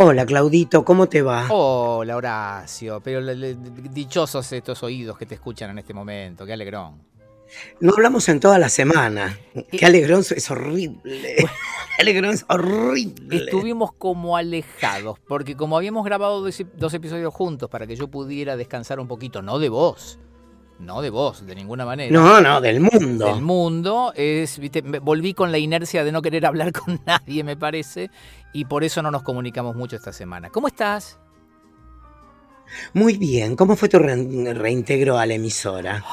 Hola 0.00 0.24
Claudito, 0.26 0.84
¿cómo 0.84 1.08
te 1.08 1.22
va? 1.22 1.46
Hola 1.50 2.16
Horacio, 2.16 3.00
pero 3.02 3.20
le- 3.20 3.34
le- 3.34 3.54
dichosos 3.56 4.52
estos 4.52 4.82
oídos 4.84 5.18
que 5.18 5.26
te 5.26 5.34
escuchan 5.34 5.70
en 5.70 5.78
este 5.80 5.92
momento, 5.92 6.46
qué 6.46 6.52
alegrón. 6.52 7.02
No 7.80 7.92
hablamos 7.94 8.28
en 8.28 8.38
toda 8.40 8.58
la 8.58 8.68
semana. 8.68 9.36
Qué 9.72 9.86
alegrón 9.86 10.20
es 10.20 10.50
horrible. 10.50 11.36
Qué 11.96 12.02
alegrón 12.02 12.30
es 12.32 12.44
horrible. 12.48 13.38
Estuvimos 13.38 13.92
como 13.92 14.36
alejados, 14.36 15.18
porque 15.26 15.56
como 15.56 15.76
habíamos 15.76 16.04
grabado 16.04 16.42
dos, 16.42 16.62
dos 16.76 16.94
episodios 16.94 17.34
juntos 17.34 17.68
para 17.68 17.86
que 17.88 17.96
yo 17.96 18.06
pudiera 18.08 18.56
descansar 18.56 19.00
un 19.00 19.08
poquito, 19.08 19.42
no 19.42 19.58
de 19.58 19.68
vos, 19.68 20.20
no 20.78 21.00
de 21.02 21.10
vos, 21.10 21.44
de 21.46 21.54
ninguna 21.54 21.84
manera. 21.84 22.12
No, 22.12 22.40
no, 22.40 22.60
del 22.60 22.80
mundo. 22.80 23.26
Del 23.26 23.42
mundo, 23.42 24.12
es, 24.14 24.58
viste, 24.58 24.80
volví 24.82 25.34
con 25.34 25.50
la 25.52 25.58
inercia 25.58 26.04
de 26.04 26.12
no 26.12 26.22
querer 26.22 26.46
hablar 26.46 26.72
con 26.78 27.00
nadie, 27.06 27.42
me 27.44 27.56
parece, 27.56 28.10
y 28.52 28.64
por 28.64 28.84
eso 28.84 29.02
no 29.02 29.10
nos 29.10 29.22
comunicamos 29.22 29.74
mucho 29.76 29.96
esta 29.96 30.12
semana. 30.12 30.50
¿Cómo 30.50 30.68
estás? 30.68 31.18
Muy 32.92 33.16
bien, 33.16 33.56
¿cómo 33.56 33.76
fue 33.76 33.88
tu 33.88 33.98
re- 33.98 34.52
reintegro 34.54 35.18
a 35.18 35.24
la 35.26 35.34
emisora? 35.34 36.04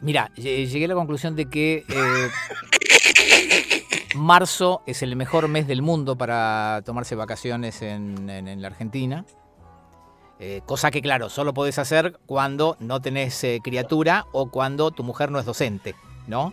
Mira, 0.00 0.30
lle- 0.36 0.66
llegué 0.66 0.86
a 0.86 0.88
la 0.88 0.94
conclusión 0.94 1.36
de 1.36 1.46
que 1.50 1.84
eh, 1.88 2.28
marzo 4.16 4.82
es 4.86 5.02
el 5.02 5.14
mejor 5.16 5.48
mes 5.48 5.66
del 5.66 5.82
mundo 5.82 6.16
para 6.16 6.82
tomarse 6.84 7.14
vacaciones 7.14 7.82
en, 7.82 8.28
en- 8.30 8.48
en 8.48 8.62
la 8.62 8.68
Argentina. 8.68 9.24
Eh, 10.46 10.60
cosa 10.66 10.90
que, 10.90 11.00
claro, 11.00 11.30
solo 11.30 11.54
podés 11.54 11.78
hacer 11.78 12.18
cuando 12.26 12.76
no 12.78 13.00
tenés 13.00 13.42
eh, 13.44 13.60
criatura 13.64 14.26
o 14.30 14.50
cuando 14.50 14.90
tu 14.90 15.02
mujer 15.02 15.30
no 15.30 15.38
es 15.38 15.46
docente, 15.46 15.94
¿no? 16.26 16.52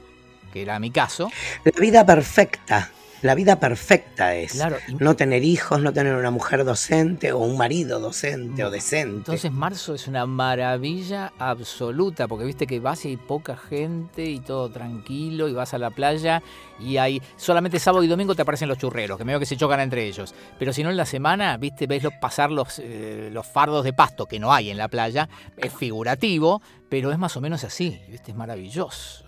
Que 0.54 0.62
era 0.62 0.80
mi 0.80 0.92
caso. 0.92 1.30
La 1.66 1.74
vida 1.78 2.06
perfecta. 2.06 2.90
La 3.22 3.36
vida 3.36 3.60
perfecta 3.60 4.36
es. 4.36 4.54
Claro, 4.54 4.78
y- 4.88 4.96
No 4.96 5.16
tener 5.16 5.44
hijos, 5.44 5.82
no 5.82 5.94
tener 5.94 6.16
una 6.16 6.32
mujer 6.32 6.66
docente 6.66 7.32
o 7.32 7.38
un 7.40 7.56
marido 7.58 8.00
docente 8.00 8.64
o 8.64 8.72
decente. 8.72 9.18
Entonces 9.18 9.52
marzo 9.52 9.94
es 9.94 10.08
una 10.08 10.26
maravilla 10.26 11.32
absoluta, 11.38 12.28
porque 12.28 12.46
viste 12.46 12.66
que 12.66 12.80
vas 12.80 13.06
y 13.06 13.10
hay 13.10 13.18
poca 13.18 13.56
gente 13.56 14.26
y 14.26 14.40
todo 14.40 14.70
tranquilo, 14.72 15.48
y 15.48 15.54
vas 15.54 15.74
a 15.74 15.78
la 15.78 15.92
playa 15.92 16.42
y 16.80 16.98
hay 16.98 17.22
solamente 17.38 17.78
sábado 17.80 18.04
y 18.04 18.08
domingo 18.08 18.34
te 18.34 18.42
aparecen 18.42 18.68
los 18.70 18.78
churreros, 18.80 19.18
que 19.18 19.24
medio 19.26 19.40
que 19.40 19.46
se 19.46 19.56
chocan 19.58 19.80
entre 19.82 20.08
ellos. 20.08 20.34
Pero 20.58 20.74
si 20.74 20.84
no 20.84 20.90
en 20.90 20.98
la 20.98 21.06
semana, 21.06 21.58
viste, 21.58 21.86
ves 21.88 22.02
los- 22.04 22.14
pasar 22.20 22.52
los, 22.52 22.80
eh, 22.80 23.30
los 23.32 23.46
fardos 23.46 23.84
de 23.84 23.94
pasto 23.94 24.26
que 24.26 24.40
no 24.40 24.52
hay 24.52 24.72
en 24.72 24.78
la 24.78 24.88
playa, 24.88 25.30
es 25.58 25.72
figurativo, 25.74 26.62
pero 26.90 27.12
es 27.12 27.20
más 27.20 27.38
o 27.38 27.42
menos 27.42 27.64
así, 27.64 28.02
viste, 28.10 28.32
es 28.32 28.38
maravilloso. 28.38 29.26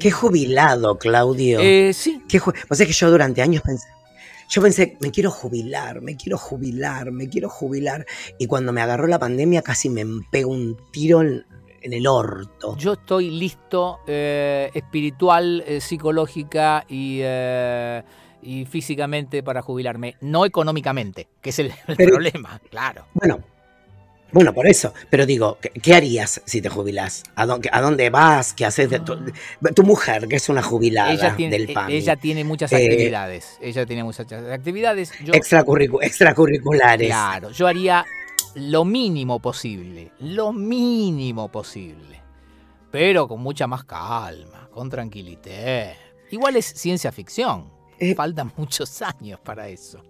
Qué 0.00 0.10
jubilado, 0.10 0.98
Claudio. 0.98 1.60
Eh, 1.60 1.92
sí, 1.92 2.22
Qué 2.28 2.40
ju- 2.40 2.54
sabés 2.68 2.86
que 2.86 2.92
yo 2.92 3.10
durante 3.10 3.42
años 3.42 3.62
pensé, 3.62 3.86
yo 4.48 4.62
pensé, 4.62 4.96
me 5.00 5.10
quiero 5.10 5.30
jubilar, 5.30 6.00
me 6.00 6.16
quiero 6.16 6.38
jubilar, 6.38 7.10
me 7.12 7.28
quiero 7.28 7.48
jubilar. 7.50 8.06
Y 8.38 8.46
cuando 8.46 8.72
me 8.72 8.80
agarró 8.80 9.06
la 9.06 9.18
pandemia 9.18 9.62
casi 9.62 9.90
me 9.90 10.04
pegó 10.30 10.52
un 10.52 10.76
tiro 10.90 11.20
en, 11.20 11.44
en 11.82 11.92
el 11.92 12.06
orto. 12.06 12.76
Yo 12.78 12.94
estoy 12.94 13.30
listo 13.30 13.98
eh, 14.06 14.70
espiritual, 14.74 15.62
eh, 15.66 15.80
psicológica 15.80 16.84
y, 16.88 17.18
eh, 17.22 18.02
y 18.42 18.64
físicamente 18.64 19.42
para 19.42 19.60
jubilarme, 19.62 20.16
no 20.22 20.46
económicamente, 20.46 21.28
que 21.42 21.50
es 21.50 21.58
el, 21.58 21.66
el 21.86 21.96
Pero- 21.96 22.10
problema, 22.12 22.58
claro. 22.70 23.06
Bueno, 23.14 23.40
bueno, 24.32 24.52
por 24.52 24.66
eso. 24.66 24.92
Pero 25.10 25.24
digo, 25.26 25.58
¿qué, 25.60 25.70
qué 25.70 25.94
harías 25.94 26.40
si 26.44 26.60
te 26.60 26.68
jubilás? 26.68 27.22
¿A 27.34 27.46
dónde, 27.46 27.68
a 27.72 27.80
dónde 27.80 28.10
vas? 28.10 28.52
¿Qué 28.54 28.64
haces? 28.66 28.90
De 28.90 29.00
tu, 29.00 29.16
tu 29.74 29.82
mujer, 29.82 30.28
que 30.28 30.36
es 30.36 30.48
una 30.48 30.62
jubilada 30.62 31.12
Ella 31.12 31.34
tiene, 31.36 31.58
del 31.58 31.72
PAN. 31.72 31.90
ella 31.90 32.16
tiene 32.16 32.44
muchas 32.44 32.72
Eh, 32.72 32.76
actividades, 32.76 33.58
ella 33.60 33.86
tiene 33.86 34.04
muchas 34.04 34.30
actividades. 34.32 35.12
Yo, 35.24 35.32
extracurricu- 35.32 36.02
extracurriculares. 36.02 37.08
claro, 37.08 37.50
yo 37.50 37.66
haría 37.66 38.04
lo 38.54 38.84
mínimo 38.84 39.40
posible, 39.40 40.12
lo 40.20 40.52
mínimo 40.52 41.50
posible, 41.50 42.20
pero 42.90 43.28
con 43.28 43.40
mucha 43.40 43.66
más 43.66 43.84
calma, 43.84 44.68
con 44.72 44.88
tranquilidad. 44.90 45.92
Igual 46.30 46.56
es 46.56 46.66
ciencia 46.66 47.10
ficción, 47.12 47.70
Eh, 47.98 48.14
faltan 48.14 48.52
muchos 48.56 49.00
años 49.02 49.40
para 49.40 49.68
eso. 49.68 50.02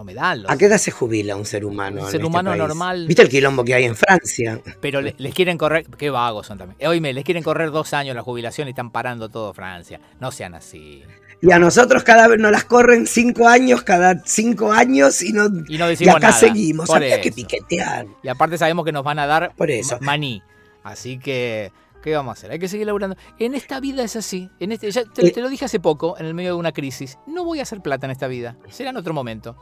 No 0.00 0.04
me 0.04 0.14
dan 0.14 0.42
los 0.44 0.50
¿A 0.50 0.56
qué 0.56 0.64
edad 0.64 0.78
se 0.78 0.90
jubila 0.90 1.36
un 1.36 1.44
ser 1.44 1.66
humano? 1.66 1.96
Un 2.00 2.06
en 2.06 2.10
ser 2.10 2.20
este 2.20 2.26
humano 2.26 2.50
país? 2.52 2.58
normal- 2.58 3.06
¿Viste 3.06 3.20
el 3.20 3.28
quilombo 3.28 3.62
que 3.64 3.74
hay 3.74 3.84
en 3.84 3.94
Francia? 3.94 4.58
Pero 4.80 5.02
le- 5.02 5.14
les 5.18 5.34
quieren 5.34 5.58
correr, 5.58 5.84
qué 5.98 6.08
vagos 6.08 6.46
son 6.46 6.56
también. 6.56 6.88
Oíme, 6.88 7.12
les 7.12 7.22
quieren 7.22 7.42
correr 7.42 7.70
dos 7.70 7.92
años 7.92 8.16
la 8.16 8.22
jubilación 8.22 8.66
y 8.68 8.70
están 8.70 8.90
parando 8.90 9.28
todo 9.28 9.52
Francia. 9.52 10.00
No 10.18 10.32
sean 10.32 10.54
así. 10.54 11.02
Y 11.42 11.52
a 11.52 11.58
nosotros 11.58 12.02
cada 12.02 12.28
vez 12.28 12.38
nos 12.40 12.50
las 12.50 12.64
corren 12.64 13.06
cinco 13.06 13.46
años, 13.46 13.82
cada 13.82 14.22
cinco 14.24 14.72
años 14.72 15.20
y 15.20 15.32
no, 15.34 15.48
Y 15.68 15.76
no 15.76 15.86
y 15.86 15.90
decimos 15.90 16.16
acá 16.16 16.28
nada. 16.28 16.40
seguimos. 16.40 16.86
Por 16.86 16.96
Había 16.96 17.20
que 17.20 17.30
piquetear. 17.32 18.06
Y 18.22 18.28
aparte 18.28 18.56
sabemos 18.56 18.86
que 18.86 18.92
nos 18.92 19.04
van 19.04 19.18
a 19.18 19.26
dar 19.26 19.52
Por 19.54 19.70
eso. 19.70 19.96
ma- 20.00 20.06
maní. 20.12 20.42
Así 20.82 21.18
que, 21.18 21.72
¿qué 22.02 22.14
vamos 22.14 22.30
a 22.30 22.32
hacer? 22.38 22.50
Hay 22.52 22.58
que 22.58 22.68
seguir 22.68 22.86
laburando. 22.86 23.16
En 23.38 23.54
esta 23.54 23.80
vida 23.80 24.02
es 24.02 24.16
así. 24.16 24.48
En 24.60 24.72
este, 24.72 24.90
ya 24.90 25.04
te, 25.04 25.26
Eh. 25.26 25.30
te 25.30 25.40
lo 25.42 25.50
dije 25.50 25.66
hace 25.66 25.78
poco, 25.78 26.16
en 26.18 26.24
el 26.24 26.32
medio 26.34 26.50
de 26.54 26.58
una 26.58 26.72
crisis. 26.72 27.18
No 27.26 27.44
voy 27.44 27.58
a 27.60 27.64
hacer 27.64 27.80
plata 27.82 28.06
en 28.06 28.10
esta 28.12 28.28
vida. 28.28 28.56
Será 28.70 28.90
en 28.90 28.96
otro 28.96 29.12
momento. 29.14 29.56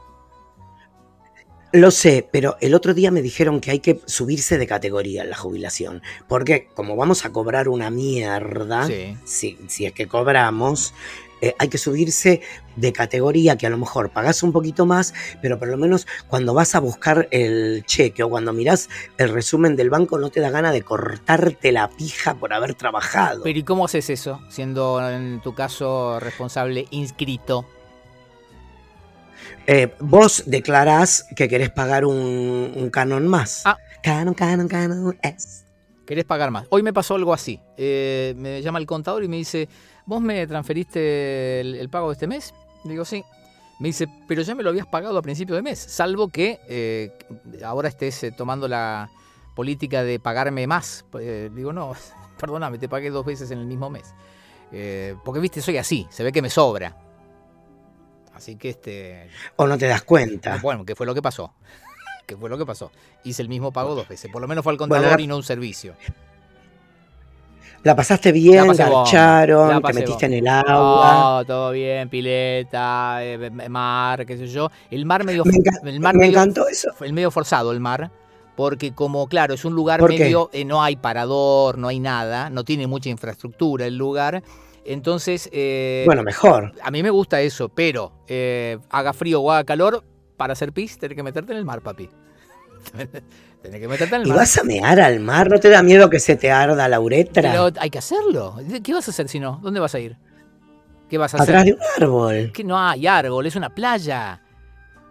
Lo 1.71 1.91
sé, 1.91 2.27
pero 2.31 2.57
el 2.61 2.73
otro 2.73 2.95
día 2.95 3.11
me 3.11 3.21
dijeron 3.21 3.61
que 3.61 3.69
hay 3.69 3.79
que 3.79 4.01
subirse 4.05 4.57
de 4.57 4.65
categoría 4.65 5.21
en 5.21 5.29
la 5.29 5.37
jubilación. 5.37 6.01
Porque 6.27 6.67
como 6.73 6.95
vamos 6.95 7.25
a 7.25 7.31
cobrar 7.31 7.69
una 7.69 7.91
mierda, 7.91 8.87
Sí. 8.87 9.15
si, 9.23 9.57
si 9.67 9.85
es 9.85 9.93
que 9.93 10.07
cobramos, 10.07 10.95
eh, 11.41 11.53
hay 11.59 11.67
que 11.69 11.77
subirse 11.77 12.41
de 12.75 12.91
categoría 12.91 13.55
que 13.55 13.67
a 13.67 13.69
lo 13.69 13.77
mejor 13.77 14.09
pagás 14.09 14.41
un 14.41 14.51
poquito 14.51 14.85
más, 14.87 15.13
pero 15.43 15.59
por 15.59 15.67
lo 15.67 15.77
menos 15.77 16.07
cuando 16.27 16.53
vas 16.55 16.73
a 16.73 16.79
buscar 16.79 17.27
el 17.31 17.83
cheque 17.85 18.23
o 18.23 18.29
cuando 18.29 18.51
mirás 18.51 18.89
el 19.17 19.29
resumen 19.29 19.75
del 19.75 19.89
banco 19.91 20.17
no 20.17 20.31
te 20.31 20.39
da 20.41 20.49
gana 20.49 20.71
de 20.71 20.81
cortarte 20.81 21.71
la 21.71 21.87
pija 21.89 22.33
por 22.33 22.51
haber 22.51 22.73
trabajado. 22.73 23.43
Pero 23.43 23.59
¿y 23.59 23.63
cómo 23.63 23.85
haces 23.85 24.09
eso? 24.09 24.41
Siendo 24.49 25.07
en 25.07 25.39
tu 25.41 25.53
caso 25.53 26.19
responsable 26.19 26.87
inscrito. 26.89 27.65
Eh, 29.67 29.93
vos 29.99 30.43
declarás 30.45 31.25
que 31.35 31.47
querés 31.47 31.69
pagar 31.69 32.05
un, 32.05 32.73
un 32.75 32.89
canon 32.89 33.27
más. 33.27 33.63
Ah. 33.65 33.77
Canon, 34.01 34.33
canon, 34.33 34.67
canon. 34.67 35.17
Es. 35.21 35.65
querés 36.05 36.25
pagar 36.25 36.51
más. 36.51 36.65
Hoy 36.69 36.83
me 36.83 36.93
pasó 36.93 37.15
algo 37.15 37.33
así. 37.33 37.59
Eh, 37.77 38.33
me 38.37 38.61
llama 38.61 38.79
el 38.79 38.85
contador 38.85 39.23
y 39.23 39.27
me 39.27 39.37
dice, 39.37 39.67
¿vos 40.05 40.21
me 40.21 40.47
transferiste 40.47 41.61
el, 41.61 41.75
el 41.75 41.89
pago 41.89 42.07
de 42.09 42.13
este 42.13 42.27
mes? 42.27 42.53
Le 42.85 42.91
digo, 42.91 43.05
sí. 43.05 43.23
Me 43.79 43.87
dice, 43.87 44.07
pero 44.27 44.41
ya 44.41 44.55
me 44.55 44.61
lo 44.61 44.69
habías 44.69 44.87
pagado 44.87 45.17
a 45.17 45.21
principio 45.21 45.55
de 45.55 45.61
mes, 45.61 45.79
salvo 45.79 46.27
que 46.27 46.59
eh, 46.67 47.17
ahora 47.63 47.87
estés 47.87 48.21
eh, 48.25 48.31
tomando 48.33 48.67
la 48.67 49.09
política 49.55 50.03
de 50.03 50.19
pagarme 50.19 50.67
más. 50.67 51.05
Eh, 51.17 51.49
digo, 51.55 51.71
no, 51.71 51.93
perdóname, 52.39 52.77
te 52.77 52.89
pagué 52.89 53.09
dos 53.09 53.25
veces 53.25 53.49
en 53.51 53.59
el 53.59 53.65
mismo 53.65 53.89
mes. 53.89 54.13
Porque, 55.23 55.39
viste, 55.39 55.61
soy 55.61 55.77
así, 55.77 56.05
se 56.11 56.23
ve 56.23 56.31
que 56.31 56.41
me 56.41 56.49
sobra. 56.49 56.95
Así 58.39 58.55
que, 58.55 58.69
este, 58.69 59.27
O 59.57 59.67
no 59.67 59.77
te 59.77 59.85
das 59.85 60.01
cuenta. 60.03 60.59
bueno, 60.61 60.85
¿qué 60.85 60.95
fue 60.95 61.05
lo 61.05 61.13
que 61.13 61.21
pasó? 61.21 61.53
¿Qué 62.25 62.37
fue 62.37 62.49
lo 62.49 62.57
que 62.57 62.65
pasó? 62.65 62.89
Hice 63.25 63.41
el 63.41 63.49
mismo 63.49 63.73
pago 63.73 63.95
dos 63.95 64.07
veces. 64.07 64.31
Por 64.31 64.41
lo 64.41 64.47
menos 64.47 64.63
fue 64.63 64.71
al 64.71 64.77
contador 64.77 65.03
Bueno, 65.03 65.17
la- 65.17 65.21
y 65.21 65.27
no 65.27 65.35
un 65.35 65.43
servicio. 65.43 65.93
La 67.83 67.95
pasaste 67.97 68.31
bien, 68.31 68.65
La 68.67 68.73
garcharon, 68.73 69.69
la 69.69 69.81
te 69.81 69.93
metiste 69.93 70.25
en 70.25 70.33
el 70.33 70.47
agua. 70.47 71.39
Oh, 71.39 71.45
todo 71.45 71.71
bien, 71.71 72.07
pileta, 72.09 73.19
eh, 73.25 73.33
m- 73.33 73.67
mar, 73.67 74.25
qué 74.25 74.37
sé 74.37 74.47
yo. 74.47 74.69
El 74.89 75.05
mar 75.05 75.25
medio, 75.25 75.43
Me 75.45 75.89
el 75.91 75.99
mar 75.99 76.13
Me 76.15 76.27
medio, 76.27 76.39
encantó 76.39 76.67
eso. 76.69 76.91
el 77.01 77.11
medio 77.11 77.31
forzado 77.31 77.73
el 77.73 77.81
mar, 77.81 78.09
porque 78.55 78.93
como 78.93 79.27
claro, 79.27 79.53
es 79.53 79.65
un 79.65 79.73
lugar 79.75 80.01
medio, 80.01 80.49
eh, 80.53 80.63
no 80.63 80.81
hay 80.81 80.95
parador, 80.95 81.77
no 81.77 81.89
hay 81.89 81.99
nada, 81.99 82.49
no 82.49 82.63
tiene 82.63 82.87
mucha 82.87 83.09
infraestructura 83.09 83.85
el 83.85 83.97
lugar. 83.97 84.43
Entonces, 84.85 85.49
eh, 85.51 86.03
Bueno, 86.05 86.23
mejor. 86.23 86.73
a 86.81 86.91
mí 86.91 87.03
me 87.03 87.09
gusta 87.09 87.41
eso, 87.41 87.69
pero 87.69 88.11
eh, 88.27 88.77
haga 88.89 89.13
frío 89.13 89.41
o 89.41 89.51
haga 89.51 89.63
calor, 89.63 90.03
para 90.37 90.53
hacer 90.53 90.71
pis, 90.73 90.97
tenés 90.97 91.15
que 91.15 91.23
meterte 91.23 91.51
en 91.51 91.57
el 91.57 91.65
mar, 91.65 91.81
papi. 91.81 92.09
tenés 93.61 93.79
que 93.81 93.87
meterte 93.87 94.15
en 94.15 94.21
el 94.21 94.27
¿Y 94.27 94.29
mar. 94.29 94.39
vas 94.39 94.57
a 94.57 94.63
mear 94.63 94.99
al 94.99 95.19
mar? 95.19 95.49
¿No 95.49 95.59
te 95.59 95.69
da 95.69 95.83
miedo 95.83 96.09
que 96.09 96.19
se 96.19 96.35
te 96.35 96.49
arda 96.51 96.87
la 96.87 96.99
uretra? 96.99 97.41
Pero 97.51 97.69
hay 97.79 97.89
que 97.89 97.97
hacerlo. 97.99 98.55
¿Qué 98.83 98.93
vas 98.93 99.07
a 99.07 99.11
hacer 99.11 99.27
si 99.27 99.39
no? 99.39 99.59
¿Dónde 99.61 99.79
vas 99.79 99.93
a 99.95 99.99
ir? 99.99 100.17
¿Qué 101.09 101.17
vas 101.17 101.33
a 101.33 101.37
hacer? 101.37 101.55
Atrás 101.55 101.65
de 101.65 101.73
un 101.73 101.79
árbol. 101.97 102.51
que 102.53 102.63
no 102.63 102.77
hay 102.79 103.05
árbol, 103.07 103.45
es 103.45 103.55
una 103.55 103.73
playa. 103.73 104.41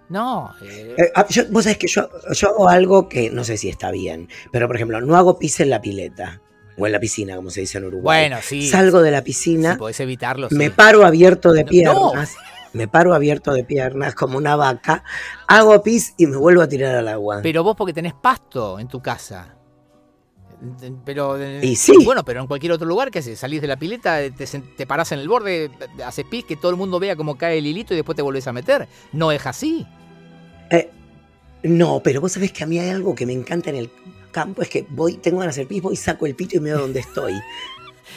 No. 0.08 0.54
eh, 0.62 0.94
Eh, 0.96 1.12
ah, 1.14 1.26
yo- 1.28 1.44
vos 1.50 1.64
sabés 1.64 1.76
que 1.78 1.88
yo, 1.88 2.08
yo 2.32 2.48
hago 2.48 2.68
algo 2.70 3.08
que 3.08 3.28
no 3.30 3.44
sé 3.44 3.58
si 3.58 3.68
está 3.68 3.90
bien, 3.90 4.28
pero 4.50 4.66
por 4.66 4.76
ejemplo, 4.76 5.00
no 5.02 5.16
hago 5.16 5.38
pis 5.38 5.60
en 5.60 5.68
la 5.70 5.82
pileta 5.82 6.40
o 6.78 6.86
en 6.86 6.92
la 6.92 7.00
piscina, 7.00 7.36
como 7.36 7.50
se 7.50 7.60
dice 7.62 7.78
en 7.78 7.84
Uruguay. 7.86 8.28
bueno, 8.28 8.38
sí. 8.42 8.68
Salgo 8.68 9.02
de 9.02 9.10
la 9.10 9.18
Si 9.18 9.24
piscina, 9.24 9.76
podés 9.76 9.98
evitarlo. 10.00 10.48
me 10.52 10.66
sí. 10.66 10.70
paro 10.70 11.04
abierto 11.04 11.52
de 11.52 11.64
No. 11.64 11.70
piernas, 11.70 12.36
me 12.72 12.86
paro 12.88 13.14
abierto 13.14 13.52
de 13.52 13.64
piernas 13.64 14.14
como 14.14 14.38
una 14.38 14.54
vaca, 14.56 15.02
hago 15.46 15.82
pis 15.82 16.14
y 16.16 16.26
me 16.26 16.36
vuelvo 16.36 16.62
a 16.62 16.68
tirar 16.68 16.94
al 16.94 17.08
agua. 17.08 17.40
Pero 17.42 17.64
vos 17.64 17.74
porque 17.76 17.92
tenés 17.92 18.14
pasto 18.14 18.78
en 18.78 18.88
tu 18.88 19.00
casa. 19.02 19.54
Pero, 21.04 21.40
eh, 21.40 21.60
Y 21.62 21.76
sí. 21.76 21.92
Bueno, 22.04 22.24
pero 22.24 22.40
en 22.40 22.46
cualquier 22.48 22.72
otro 22.72 22.86
lugar, 22.86 23.10
¿qué 23.12 23.20
haces? 23.20 23.38
Salís 23.38 23.60
de 23.60 23.68
la 23.68 23.76
pileta, 23.76 24.18
te, 24.30 24.44
te 24.46 24.86
parás 24.88 25.12
en 25.12 25.20
el 25.20 25.28
borde, 25.28 25.70
haces 26.04 26.24
pis, 26.28 26.44
que 26.44 26.56
todo 26.56 26.70
el 26.72 26.76
mundo 26.76 26.98
vea 26.98 27.14
cómo 27.14 27.38
cae 27.38 27.58
el 27.58 27.66
hilito 27.66 27.94
y 27.94 27.96
después 27.96 28.16
te 28.16 28.22
volvés 28.22 28.46
a 28.48 28.52
meter. 28.52 28.88
No 29.12 29.30
es 29.30 29.46
así. 29.46 29.86
Eh, 30.70 30.90
no, 31.62 32.00
pero 32.02 32.20
vos 32.20 32.32
sabés 32.32 32.50
que 32.52 32.64
a 32.64 32.66
mí 32.66 32.78
hay 32.78 32.90
algo 32.90 33.14
que 33.14 33.24
me 33.24 33.32
encanta 33.32 33.70
en 33.70 33.76
el 33.76 33.90
campo, 34.28 34.62
es 34.62 34.68
que 34.68 34.86
voy, 34.88 35.14
tengo 35.16 35.38
ganas 35.38 35.56
de 35.56 35.62
hacer 35.62 35.68
pis, 35.68 35.82
voy, 35.82 35.96
saco 35.96 36.26
el 36.26 36.34
pito 36.34 36.56
y 36.56 36.60
me 36.60 36.70
veo 36.70 36.80
dónde 36.80 37.00
estoy. 37.00 37.34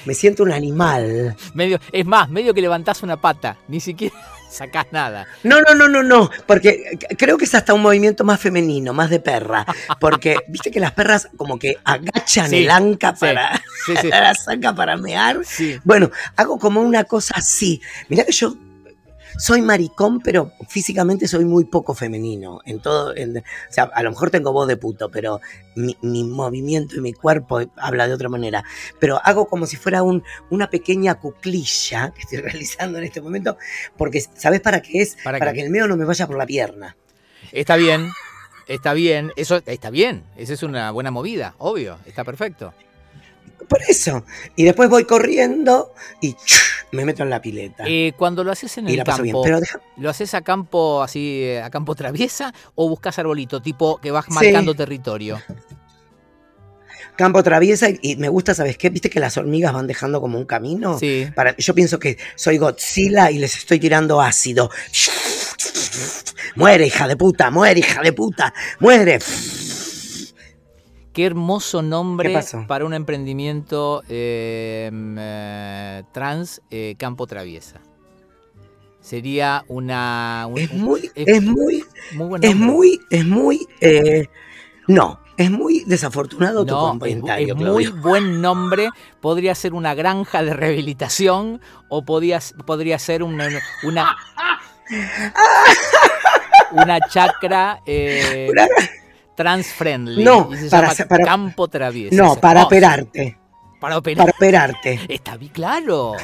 Me 0.05 0.13
siento 0.13 0.43
un 0.43 0.51
animal. 0.51 1.35
Medio, 1.53 1.79
es 1.91 2.05
más, 2.05 2.29
medio 2.29 2.53
que 2.53 2.61
levantás 2.61 3.03
una 3.03 3.19
pata, 3.19 3.57
ni 3.67 3.79
siquiera 3.79 4.15
sacás 4.49 4.87
nada. 4.91 5.27
No, 5.43 5.61
no, 5.61 5.75
no, 5.75 5.87
no, 5.87 6.03
no, 6.03 6.29
porque 6.47 6.97
creo 7.17 7.37
que 7.37 7.45
es 7.45 7.55
hasta 7.55 7.73
un 7.73 7.81
movimiento 7.81 8.23
más 8.23 8.39
femenino, 8.39 8.93
más 8.93 9.09
de 9.09 9.19
perra, 9.19 9.65
porque 9.99 10.37
viste 10.47 10.71
que 10.71 10.79
las 10.79 10.91
perras 10.91 11.29
como 11.37 11.59
que 11.59 11.77
agachan 11.83 12.49
Sí, 12.49 12.63
el 12.63 12.69
anca 12.69 13.13
para, 13.13 13.61
sí, 13.85 13.93
sí. 14.01 14.07
la 14.09 14.33
saca 14.33 14.73
para 14.73 14.97
mear. 14.97 15.39
Bueno, 15.83 16.09
hago 16.35 16.57
como 16.57 16.81
una 16.81 17.03
cosa 17.03 17.35
así. 17.37 17.81
Mirá 18.09 18.25
que 18.25 18.31
yo 18.31 18.55
soy 19.37 19.61
maricón, 19.61 20.19
pero 20.21 20.51
físicamente 20.67 21.27
soy 21.27 21.45
muy 21.45 21.65
poco 21.65 21.93
femenino. 21.93 22.59
En 22.65 22.81
todo, 22.81 23.15
en- 23.15 23.37
o 23.37 23.41
sea, 23.69 23.85
a 23.93 24.03
lo 24.03 24.11
mejor 24.11 24.29
tengo 24.29 24.51
voz 24.53 24.67
de 24.67 24.77
puto, 24.77 25.09
pero 25.09 25.39
mi, 25.75 25.97
mi 26.01 26.23
movimiento 26.23 26.95
y 26.95 27.01
mi 27.01 27.13
cuerpo 27.13 27.61
habla 27.77 28.07
de 28.07 28.13
otra 28.13 28.29
manera. 28.29 28.63
Pero 28.99 29.19
hago 29.23 29.47
como 29.47 29.65
si 29.65 29.75
fuera 29.77 30.03
un, 30.03 30.23
una 30.49 30.69
pequeña 30.69 31.15
cuclilla 31.15 32.11
que 32.11 32.21
estoy 32.21 32.37
realizando 32.41 32.97
en 32.97 33.03
este 33.05 33.21
momento, 33.21 33.57
porque 33.97 34.21
¿sabes 34.21 34.61
para 34.61 34.81
qué 34.81 35.01
es? 35.01 35.17
¿Para 35.23 35.53
que 35.53 35.61
el 35.61 35.69
mío 35.69 35.87
no 35.87 35.97
me 35.97 36.05
vaya 36.05 36.27
por 36.27 36.37
la 36.37 36.45
pierna. 36.45 36.95
Está 37.51 37.75
bien, 37.75 38.09
está 38.67 38.93
bien, 38.93 39.31
eso 39.35 39.61
está 39.65 39.89
bien, 39.89 40.23
esa 40.37 40.53
es 40.53 40.63
una 40.63 40.91
buena 40.91 41.11
movida, 41.11 41.55
obvio, 41.57 41.97
está 42.05 42.23
perfecto. 42.23 42.73
Por 43.67 43.81
eso. 43.87 44.25
Y 44.55 44.63
después 44.65 44.89
voy 44.89 45.05
corriendo 45.05 45.93
y 46.21 46.35
me 46.91 47.05
meto 47.05 47.23
en 47.23 47.29
la 47.29 47.41
pileta. 47.41 47.83
Eh, 47.88 48.13
cuando 48.17 48.43
lo 48.43 48.51
haces 48.51 48.77
en 48.77 48.88
y 48.89 48.93
el 48.93 49.03
bien. 49.03 49.05
campo, 49.05 49.41
Pero 49.43 49.59
deja- 49.59 49.79
¿lo 49.97 50.09
haces 50.09 50.33
a 50.33 50.41
campo 50.41 51.01
así, 51.03 51.41
eh, 51.43 51.61
a 51.61 51.69
campo 51.69 51.95
traviesa 51.95 52.53
o 52.75 52.89
buscas 52.89 53.17
arbolito, 53.19 53.61
tipo 53.61 53.97
que 53.97 54.11
vas 54.11 54.25
Sí. 54.25 54.31
marcando 54.33 54.73
territorio? 54.75 55.41
campo 57.15 57.43
traviesa 57.43 57.89
y, 57.89 57.99
y 58.01 58.15
me 58.15 58.29
gusta, 58.29 58.55
¿sabes 58.55 58.77
qué? 58.77 58.89
¿Viste 58.89 59.09
que 59.09 59.19
las 59.19 59.38
hormigas 59.38 59.73
van 59.73 59.85
dejando 59.88 60.21
como 60.21 60.38
un 60.39 60.45
camino? 60.45 60.97
Sí. 60.97 61.27
Para, 61.35 61.55
yo 61.57 61.75
pienso 61.75 61.99
que 61.99 62.17
soy 62.35 62.57
Godzilla 62.57 63.29
y 63.29 63.38
les 63.38 63.55
estoy 63.57 63.79
tirando 63.79 64.21
ácido. 64.21 64.69
Muere, 66.55 66.85
hija 66.88 67.07
de 67.07 67.15
puta, 67.15 67.49
muere, 67.49 67.79
hija 67.79 68.01
de 68.01 68.11
puta, 68.11 68.53
muere. 68.79 69.19
Qué 71.13 71.25
hermoso 71.25 71.81
nombre 71.81 72.33
para 72.67 72.85
un 72.85 72.93
emprendimiento 72.93 74.01
eh, 74.07 74.89
mm, 74.91 75.15
eh, 75.19 76.03
trans 76.13 76.61
eh, 76.69 76.95
campo 76.97 77.27
traviesa. 77.27 77.81
Sería 79.01 79.65
una... 79.67 80.45
un- 80.49 80.59
Es 80.59 80.71
muy, 80.71 81.11
es 81.15 81.27
es 81.27 81.43
muy, 81.43 81.83
muy 82.13 82.27
buen 82.27 82.43
es 82.45 82.55
muy, 82.55 82.99
es 83.09 83.25
muy, 83.25 83.67
eh, 83.81 84.27
no, 84.87 85.19
es 85.37 85.49
muy 85.51 85.83
desafortunado 85.85 86.63
tu 86.63 86.71
No, 86.73 86.97
comentario, 86.99 87.55
es 87.55 87.59
muy 87.59 87.87
buen 87.87 88.41
nombre. 88.41 88.89
Podría 89.19 89.53
ser 89.55 89.73
una 89.73 89.93
granja 89.95 90.43
de 90.43 90.53
rehabilitación 90.53 91.59
o 91.89 92.05
podría, 92.05 92.39
podría 92.65 92.99
ser 92.99 93.23
una, 93.23 93.49
una, 93.83 94.15
una 96.71 96.99
chacra 97.09 97.81
eh, 97.85 98.47
Una- 98.51 98.67
trans-friendly. 99.35 100.23
No, 100.23 100.49
y 100.53 100.57
se 100.57 100.69
para 100.69 100.93
llama 100.93 101.07
para- 101.09 101.25
campo 101.25 101.67
traviesa. 101.67 102.15
No, 102.15 102.35
para 102.35 102.61
hermoso. 102.61 102.67
operarte, 102.67 103.37
Para 103.79 103.97
operar. 103.97 104.25
para 104.27 104.31
operarte. 104.37 104.99
Está 105.07 105.37
bien, 105.37 105.51
claro. 105.53 106.13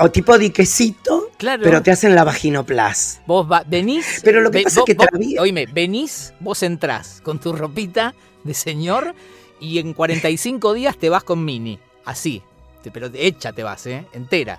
O 0.00 0.10
tipo 0.10 0.38
diquecito, 0.38 1.28
Claro. 1.36 1.62
pero 1.62 1.82
te 1.82 1.90
hacen 1.90 2.14
la 2.14 2.24
vaginoplas. 2.24 3.20
Vos 3.26 3.46
va- 3.50 3.62
venís. 3.66 4.22
Pero 4.24 4.40
lo 4.40 4.50
que 4.50 4.58
ve- 4.58 4.64
pasa 4.64 4.80
es 4.80 4.86
que 4.86 4.94
vos- 4.94 5.06
todavía- 5.06 5.42
Oíme, 5.42 5.66
venís, 5.66 6.32
vos 6.40 6.62
entrás 6.62 7.20
con 7.22 7.38
tu 7.38 7.52
ropita 7.52 8.14
de 8.42 8.54
señor 8.54 9.14
y 9.60 9.78
en 9.78 9.92
45 9.92 10.72
días 10.72 10.96
te 10.96 11.10
vas 11.10 11.24
con 11.24 11.44
mini. 11.44 11.78
Así. 12.06 12.42
Pero 12.90 13.10
hecha 13.12 13.52
te 13.52 13.64
vas, 13.64 13.84
¿eh? 13.86 14.06
Entera. 14.14 14.58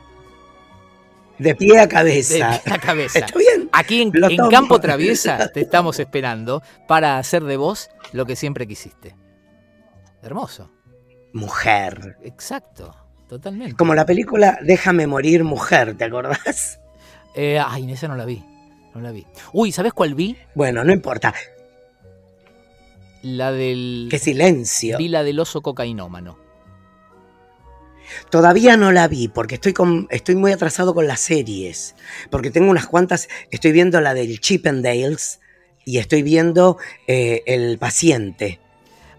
De 1.39 1.56
pie 1.56 1.78
a 1.78 1.84
De 1.84 1.88
cabeza. 1.88 2.62
la 2.66 2.80
cabeza. 2.80 3.19
Está 3.19 3.38
bien. 3.38 3.69
Aquí 3.72 4.01
en. 4.01 4.12
Campo 4.50 4.80
Traviesa 4.80 5.50
te 5.50 5.62
estamos 5.62 6.00
esperando 6.00 6.63
para 6.88 7.18
hacer 7.18 7.44
de 7.44 7.57
vos 7.57 7.89
lo 8.12 8.25
que 8.25 8.36
siempre 8.36 8.68
quisiste. 8.68 9.16
Hermoso. 10.24 10.72
Mujer. 11.34 12.18
Exacto. 12.24 12.95
Totalmente. 13.28 13.75
Como 13.75 13.94
la 13.94 14.06
película 14.06 14.57
Déjame 14.62 15.06
morir 15.06 15.44
mujer, 15.44 15.98
¿te 15.98 16.06
acordás? 16.06 16.80
Eh, 17.36 17.62
ay, 17.63 17.92
esa 17.92 18.07
no 18.07 18.16
la 18.16 18.25
vi. 18.25 18.44
No 18.95 19.01
la 19.01 19.12
vi. 19.12 19.28
Uy, 19.54 19.72
¿sabes 19.72 19.94
cuál 19.94 20.16
vi? 20.16 20.38
Bueno, 20.56 20.84
no 20.84 20.92
importa. 20.92 21.34
La 23.22 23.51
del. 23.51 24.07
Qué 24.10 24.18
silencio. 24.18 24.98
Vi 24.98 25.07
la 25.07 25.24
del 25.24 25.39
oso 25.39 25.62
cocainómano. 25.62 26.46
Todavía 28.30 28.77
no 28.77 28.92
la 28.92 29.07
vi 29.07 29.27
porque 29.27 29.56
estoy, 29.56 29.74
con, 29.74 30.07
estoy 30.12 30.36
muy 30.36 30.51
atrasado 30.51 30.94
con 30.94 31.07
las 31.07 31.19
series. 31.21 31.95
Porque 32.30 32.51
tengo 32.51 32.69
unas 32.69 32.88
cuantas. 32.88 33.27
Estoy 33.51 33.71
viendo 33.71 34.01
la 34.01 34.13
del 34.13 34.39
Chippendales 34.39 35.39
y 35.86 36.00
estoy 36.00 36.21
viendo 36.21 36.77
eh, 37.07 37.44
El 37.45 37.77
paciente. 37.77 38.59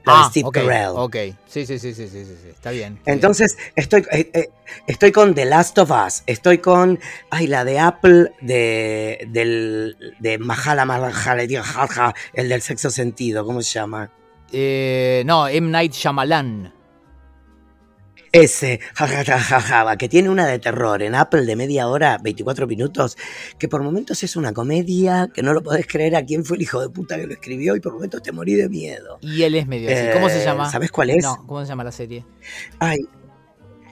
La 0.05 0.19
de 0.19 0.25
Steve 0.31 0.45
Ah, 0.45 0.49
ok, 0.49 0.55
Carell. 0.55 0.89
ok. 0.95 1.17
Sí, 1.47 1.67
sí, 1.67 1.79
sí, 1.79 1.95
sí, 1.95 2.09
sí, 2.09 2.25
sí, 2.25 2.49
Está 2.49 2.71
bien. 2.71 2.97
está 2.99 3.13
Entonces, 3.13 3.57
estoy, 3.77 4.07
eh, 4.13 4.31
eh, 4.33 4.51
estoy 4.87 5.13
con 5.13 5.35
The 5.35 5.45
Last 5.45 5.77
of 5.79 5.91
Us, 5.91 6.23
estoy 6.27 6.59
con, 6.59 6.99
ay, 7.31 7.47
la 7.47 7.65
de 7.65 7.79
Apple, 7.79 8.33
de, 8.41 9.27
del, 9.29 10.17
de 10.19 10.39
Mahala 10.39 10.85
Mahala, 10.87 12.15
el 12.33 12.49
del 12.49 12.63
sexo 12.63 12.91
sentido, 12.91 13.45
¿cómo 13.45 13.61
se 13.61 13.73
llama? 13.75 14.11
no, 15.27 15.49
M. 15.49 15.71
Night 15.71 15.93
Shyamalan. 15.93 16.78
Ese, 18.33 18.81
jajajajaja, 18.95 19.97
que 19.97 20.09
tiene 20.09 20.29
una 20.29 20.47
de 20.47 20.59
terror 20.59 21.03
en 21.03 21.15
Apple 21.15 21.47
de 21.47 21.57
media 21.57 21.89
hora, 21.89 22.19
24 22.23 22.67
minutos, 22.67 23.17
que 23.59 23.69
por 23.69 23.83
momentos 23.83 24.23
es 24.23 24.37
una 24.37 24.53
comedia, 24.53 25.29
que 25.33 25.43
no 25.43 25.55
lo 25.55 25.63
podés 25.63 25.87
creer 25.87 26.15
a 26.17 26.25
quién 26.25 26.45
fue 26.45 26.57
el 26.57 26.63
hijo 26.63 26.81
de 26.81 26.91
puta 26.91 27.17
que 27.17 27.27
lo 27.27 27.33
escribió 27.33 27.75
y 27.75 27.81
por 27.81 27.95
momentos 27.95 28.23
te 28.23 28.33
morí 28.33 28.55
de 28.55 28.69
miedo. 28.69 29.19
Y 29.23 29.43
él 29.43 29.55
es 29.55 29.67
medio 29.67 29.91
así. 29.91 30.09
¿Cómo 30.13 30.29
se 30.29 30.43
Eh, 30.43 30.45
llama? 30.45 30.71
¿Sabes 30.71 30.91
cuál 30.91 31.11
es? 31.11 31.23
No, 31.25 31.45
¿cómo 31.47 31.63
se 31.63 31.69
llama 31.69 31.85
la 31.85 31.93
serie? 31.93 32.25
Ay, 32.79 32.99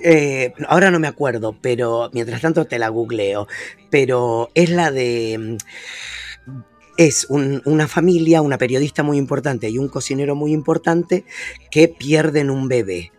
eh, 0.05 0.53
ahora 0.69 0.91
no 0.91 0.99
me 0.99 1.09
acuerdo, 1.09 1.57
pero 1.61 2.11
mientras 2.13 2.43
tanto 2.43 2.67
te 2.67 2.79
la 2.79 2.89
googleo. 2.89 3.49
Pero 3.91 4.51
es 4.55 4.71
la 4.71 4.91
de. 4.91 5.39
mm, 5.39 5.57
Es 6.99 7.27
un- 7.29 7.61
una 7.67 7.89
familia, 7.89 8.41
una 8.41 8.57
periodista 8.57 9.03
muy 9.03 9.19
importante 9.19 9.69
y 9.69 9.77
un 9.77 9.89
cocinero 9.89 10.35
muy 10.35 10.53
importante 10.55 11.27
que 11.71 11.89
pierden 11.89 12.49
un 12.49 12.69
bebé. 12.69 13.13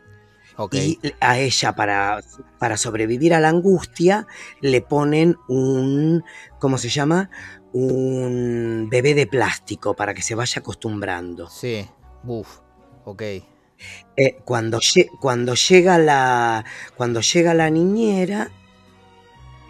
Ok. 0.57 0.73
Y 0.75 0.99
a 1.19 1.39
ella, 1.39 1.75
para, 1.75 2.19
para 2.57 2.77
sobrevivir 2.77 3.33
a 3.33 3.39
la 3.39 3.49
angustia, 3.49 4.27
le 4.59 4.81
ponen 4.81 5.37
un. 5.47 6.23
¿Cómo 6.59 6.77
se 6.77 6.89
llama? 6.89 7.29
Un 7.73 8.87
bebé 8.89 9.13
de 9.13 9.27
plástico 9.27 9.93
para 9.93 10.15
que 10.15 10.23
se 10.23 10.33
vaya 10.33 10.59
acostumbrando. 10.59 11.47
Sí. 11.49 11.87
Uf. 12.25 12.59
Ok. 13.05 13.21
Eh, 13.21 14.37
cuando, 14.43 14.79
cuando, 15.19 15.53
llega 15.53 15.99
la, 15.99 16.65
cuando 16.95 17.21
llega 17.21 17.53
la 17.53 17.69
niñera, 17.69 18.49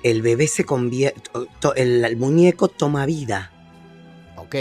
el 0.03 0.21
bebé 0.21 0.47
se 0.47 0.63
convierte, 0.63 1.29
el, 1.75 2.05
el 2.05 2.15
muñeco 2.15 2.69
toma 2.69 3.05
vida. 3.05 3.51
Ok. 4.37 4.55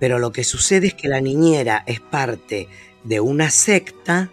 Pero 0.00 0.18
lo 0.18 0.32
que 0.32 0.42
sucede 0.42 0.88
es 0.88 0.94
que 0.94 1.06
la 1.06 1.20
niñera 1.20 1.84
es 1.86 2.00
parte 2.00 2.66
de 3.04 3.20
una 3.20 3.50
secta 3.50 4.32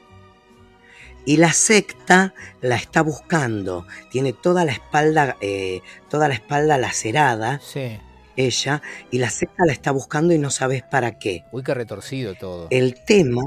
y 1.25 1.37
la 1.37 1.53
secta 1.53 2.33
la 2.61 2.75
está 2.75 3.01
buscando. 3.01 3.85
Tiene 4.11 4.33
toda 4.33 4.65
la 4.65 4.71
espalda, 4.71 5.37
eh, 5.41 5.81
toda 6.09 6.27
la 6.27 6.33
espalda 6.33 6.77
lacerada, 6.77 7.59
Sí. 7.63 7.99
ella, 8.35 8.81
y 9.11 9.17
la 9.19 9.29
secta 9.29 9.65
la 9.65 9.73
está 9.73 9.91
buscando 9.91 10.33
y 10.33 10.37
no 10.39 10.49
sabes 10.49 10.83
para 10.83 11.19
qué. 11.19 11.43
Uy, 11.51 11.63
qué 11.63 11.73
retorcido 11.73 12.35
todo. 12.35 12.67
El 12.71 12.95
tema, 13.05 13.41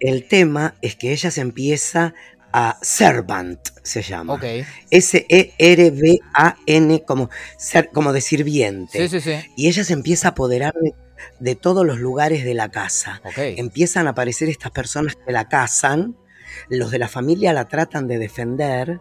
el 0.00 0.26
tema 0.28 0.74
es 0.82 0.96
que 0.96 1.12
ella 1.12 1.30
se 1.30 1.40
empieza 1.42 2.14
a 2.52 2.78
Servant, 2.80 3.60
se 3.82 4.00
llama. 4.02 4.34
Ok. 4.34 4.44
S-E-R-V-A-N, 5.68 7.02
como, 7.04 7.30
ser, 7.58 7.90
como 7.90 8.12
de 8.12 8.20
sirviente. 8.20 9.08
Sí, 9.08 9.20
sí, 9.20 9.30
sí. 9.30 9.36
Y 9.56 9.68
ella 9.68 9.84
se 9.84 9.92
empieza 9.92 10.28
a 10.28 10.30
apoderar 10.32 10.72
de, 10.74 10.92
de 11.40 11.54
todos 11.54 11.84
los 11.86 11.98
lugares 11.98 12.44
de 12.44 12.54
la 12.54 12.70
casa. 12.70 13.20
Ok. 13.24 13.36
Empiezan 13.36 14.06
a 14.06 14.10
aparecer 14.10 14.48
estas 14.48 14.70
personas 14.72 15.16
que 15.16 15.32
la 15.32 15.48
cazan, 15.48 16.16
los 16.68 16.90
de 16.90 16.98
la 16.98 17.08
familia 17.08 17.52
la 17.52 17.66
tratan 17.66 18.08
de 18.08 18.18
defender 18.18 19.00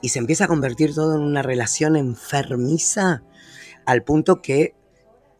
y 0.00 0.10
se 0.10 0.18
empieza 0.18 0.44
a 0.44 0.48
convertir 0.48 0.94
todo 0.94 1.16
en 1.16 1.22
una 1.22 1.42
relación 1.42 1.96
enfermiza 1.96 3.22
al 3.84 4.02
punto 4.02 4.40
que 4.42 4.75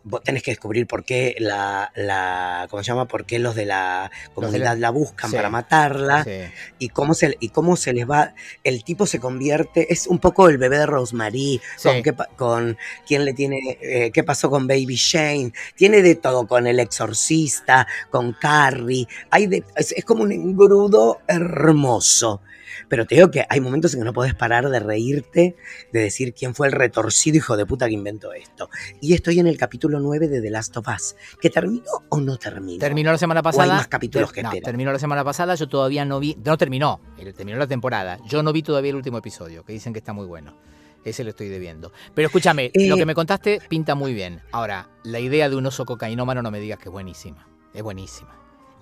vos 0.09 0.23
tenés 0.23 0.45
que 0.45 0.53
descubrir 0.53 0.87
por 0.87 1.05
qué 1.05 1.35
la, 1.41 1.91
la 1.97 2.69
¿cómo 2.71 2.81
se 2.85 2.87
llama? 2.93 3.07
Por 3.09 3.25
qué 3.27 3.41
los 3.41 3.57
de 3.57 3.67
la 3.67 4.11
comunidad 4.35 4.77
la 4.79 4.91
buscan 4.91 5.31
Sí. 5.31 5.37
para 5.37 5.51
matarla 5.51 6.23
Sí. 6.23 6.31
y 6.79 6.91
cómo 6.91 7.13
se 7.15 7.37
y 7.41 7.49
cómo 7.49 7.77
se 7.77 7.93
les 7.93 8.09
va 8.09 8.33
el 8.63 8.85
tipo 8.85 9.05
se 9.07 9.19
convierte 9.19 9.93
es 9.93 10.07
un 10.07 10.21
poco 10.21 10.49
el 10.49 10.59
bebé 10.59 10.79
de 10.79 10.87
Rosemary 10.87 11.61
Sí. 11.77 11.89
con 11.89 12.03
qué 12.05 12.15
con 12.37 12.79
quién 13.05 13.25
le 13.25 13.33
tiene 13.33 13.79
eh, 13.83 14.13
qué 14.13 14.23
pasó 14.23 14.49
con 14.49 14.69
Baby 14.69 14.95
Shane 14.95 15.53
tiene 15.75 16.03
de 16.03 16.15
todo 16.15 16.47
con 16.47 16.69
el 16.69 16.79
exorcista 16.79 17.89
con 18.09 18.33
Carrie 18.33 19.09
hay 19.31 19.49
de, 19.49 19.65
es, 19.75 19.91
es 19.91 20.05
como 20.05 20.23
un 20.23 20.31
engrudo 20.31 21.21
hermoso 21.27 22.43
pero 22.88 23.06
te 23.06 23.16
digo 23.16 23.30
que 23.30 23.44
hay 23.49 23.61
momentos 23.61 23.94
en 23.94 24.00
que 24.00 24.04
no 24.04 24.12
puedes 24.12 24.35
parar 24.35 24.68
de 24.68 24.80
reírte, 24.80 25.56
de 25.92 26.00
decir 26.00 26.35
quién 26.35 26.54
fue 26.54 26.66
el 26.68 26.73
retorcido 26.73 27.37
hijo 27.37 27.56
de 27.56 27.66
puta 27.66 27.87
que 27.87 27.92
inventó 27.94 28.32
esto. 28.32 28.70
Y 29.00 29.14
estoy 29.14 29.38
en 29.40 29.46
el 29.46 29.56
capítulo 29.58 30.00
9 30.00 30.28
de 30.28 30.40
The 30.40 30.50
Last 30.50 30.76
of 30.76 30.87
Us. 30.88 31.16
¿Que 31.40 31.50
terminó 31.50 31.85
o 32.08 32.20
no 32.20 32.37
terminó? 32.38 32.78
Terminó 32.78 33.12
la 33.12 33.18
semana 33.18 33.40
¿O 33.40 33.46
hay 33.49 33.52
pasada. 33.52 33.75
más 33.75 33.88
capítulos 33.88 34.32
que 34.32 34.42
no, 34.42 34.49
esperan? 34.50 34.64
terminó 34.64 34.92
la 34.92 34.99
semana 34.99 35.25
pasada, 35.25 35.54
yo 35.54 35.68
todavía 35.68 36.04
no 36.04 36.20
vi. 36.20 36.37
No 36.44 36.56
terminó, 36.58 37.00
terminó 37.37 37.58
la 37.58 37.66
temporada. 37.66 38.18
Yo 38.26 38.42
no 38.42 38.52
vi 38.52 38.62
todavía 38.62 38.90
el 38.90 38.96
último 38.96 39.18
episodio, 39.18 39.64
que 39.64 39.73
dicen 39.73 39.92
que 39.92 39.99
está 39.99 40.12
muy 40.12 40.26
bueno. 40.26 40.56
Ese 41.04 41.23
lo 41.23 41.30
estoy 41.30 41.49
debiendo. 41.49 41.92
Pero 42.14 42.26
escúchame, 42.26 42.73
Eh, 42.75 42.88
lo 42.88 42.96
que 42.96 43.06
me 43.06 43.14
contaste 43.14 43.61
pinta 43.68 43.94
muy 43.94 44.12
bien. 44.12 44.40
Ahora, 44.50 44.90
la 45.04 45.20
idea 45.20 45.49
de 45.49 45.54
un 45.54 45.64
oso 45.66 45.85
cocainómano 45.85 46.42
no 46.42 46.50
me 46.50 46.58
digas 46.58 46.78
que 46.80 46.88
es 46.88 46.92
buenísima. 46.92 47.46
Es 47.73 47.82
buenísima. 47.82 48.37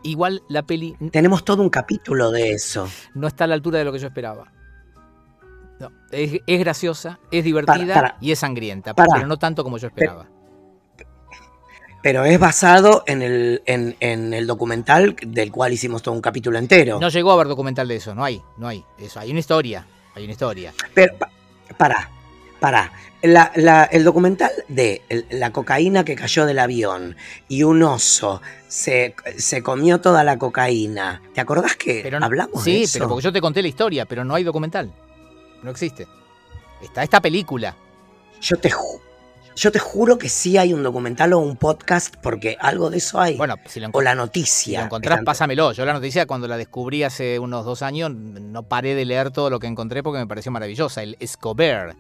Igual 0.04 0.42
la 0.48 0.62
peli 0.62 0.94
Tenemos 1.10 1.44
todo 1.44 1.62
un 1.62 1.70
capítulo 1.70 2.30
de 2.30 2.52
eso. 2.52 2.88
no 3.14 3.26
está 3.26 3.44
a 3.44 3.46
la 3.48 3.54
altura 3.54 3.78
de 3.80 3.84
lo 3.84 3.92
que 3.92 3.98
yo 3.98 4.06
esperaba. 4.06 4.52
No, 5.80 5.90
es, 6.12 6.40
es 6.46 6.60
graciosa, 6.60 7.18
es 7.32 7.42
divertida 7.42 7.74
Para, 7.74 7.94
para. 7.94 8.16
y 8.20 8.30
es 8.30 8.38
sangrienta, 8.38 8.94
Para. 8.94 9.14
pero 9.14 9.26
no 9.26 9.38
tanto 9.38 9.64
como 9.64 9.76
yo 9.78 9.88
esperaba. 9.88 10.28
Pero 12.02 12.24
es 12.26 12.38
basado 12.38 13.02
en 13.06 13.22
el, 13.22 13.62
en, 13.64 13.96
en 14.00 14.34
el 14.34 14.46
documental 14.46 15.16
del 15.26 15.50
cual 15.50 15.72
hicimos 15.72 16.02
todo 16.02 16.14
un 16.14 16.20
capítulo 16.20 16.58
entero. 16.58 17.00
No 17.00 17.08
llegó 17.08 17.30
a 17.30 17.34
haber 17.34 17.48
documental 17.48 17.88
de 17.88 17.96
eso, 17.96 18.14
no 18.14 18.22
hay, 18.22 18.42
no 18.58 18.68
hay. 18.68 18.84
Eso, 18.98 19.20
hay 19.20 19.30
una 19.30 19.40
historia, 19.40 19.86
hay 20.14 20.24
una 20.24 20.32
historia. 20.32 20.74
Pero, 20.92 21.16
pa- 21.16 21.30
La- 23.22 23.50
la- 23.56 23.84
el 23.84 24.04
documental 24.04 24.50
de 24.68 25.00
la 25.30 25.50
cocaína 25.50 26.04
que 26.04 26.14
cayó 26.14 26.44
del 26.44 26.58
avión 26.58 27.16
y 27.48 27.62
un 27.62 27.82
oso 27.82 28.42
se, 28.68 29.14
se 29.38 29.62
comió 29.62 30.00
toda 30.02 30.22
la 30.24 30.36
cocaína. 30.38 31.22
¿Te 31.34 31.40
acordás 31.40 31.74
que 31.76 32.00
Pero 32.02 32.20
no- 32.20 32.26
hablamos 32.26 32.62
sí, 32.62 32.72
de 32.72 32.82
eso? 32.82 32.92
pero 32.98 33.08
porque 33.08 33.24
yo 33.24 33.32
te 33.32 33.40
conté 33.40 33.62
la 33.62 33.68
historia, 33.68 34.04
pero 34.04 34.24
no 34.26 34.34
hay 34.34 34.44
documental. 34.44 34.92
No 35.62 35.70
existe. 35.70 36.06
Está 36.82 37.02
esta 37.02 37.22
película. 37.22 37.74
Yo 38.42 38.58
te, 38.58 38.70
ju- 38.70 39.00
yo 39.56 39.72
te 39.72 39.78
juro 39.78 40.18
que 40.18 40.28
sí 40.28 40.58
hay 40.58 40.74
un 40.74 40.82
documental 40.82 41.32
o 41.32 41.38
un 41.38 41.56
podcast 41.56 42.14
porque 42.22 42.58
algo 42.60 42.90
de 42.90 42.98
eso 42.98 43.18
hay. 43.18 43.38
Bueno, 43.38 43.56
si 43.64 43.80
lo, 43.80 43.88
o 43.90 44.02
la 44.02 44.10
si 44.10 44.16
noticia. 44.18 44.80
lo 44.80 44.84
encontrás, 44.84 45.20
pásamelo. 45.24 45.72
Yo 45.72 45.86
la 45.86 45.94
noticia, 45.94 46.26
cuando 46.26 46.46
la 46.46 46.58
descubrí 46.58 47.04
hace 47.04 47.38
unos 47.38 47.64
dos 47.64 47.80
años, 47.80 48.10
no 48.10 48.64
paré 48.64 48.94
de 48.94 49.06
leer 49.06 49.30
todo 49.30 49.48
lo 49.48 49.60
que 49.60 49.66
encontré 49.66 50.02
porque 50.02 50.18
me 50.18 50.26
pareció 50.26 50.52
maravillosa. 50.52 51.02
El 51.02 51.16
Escobar. 51.20 51.96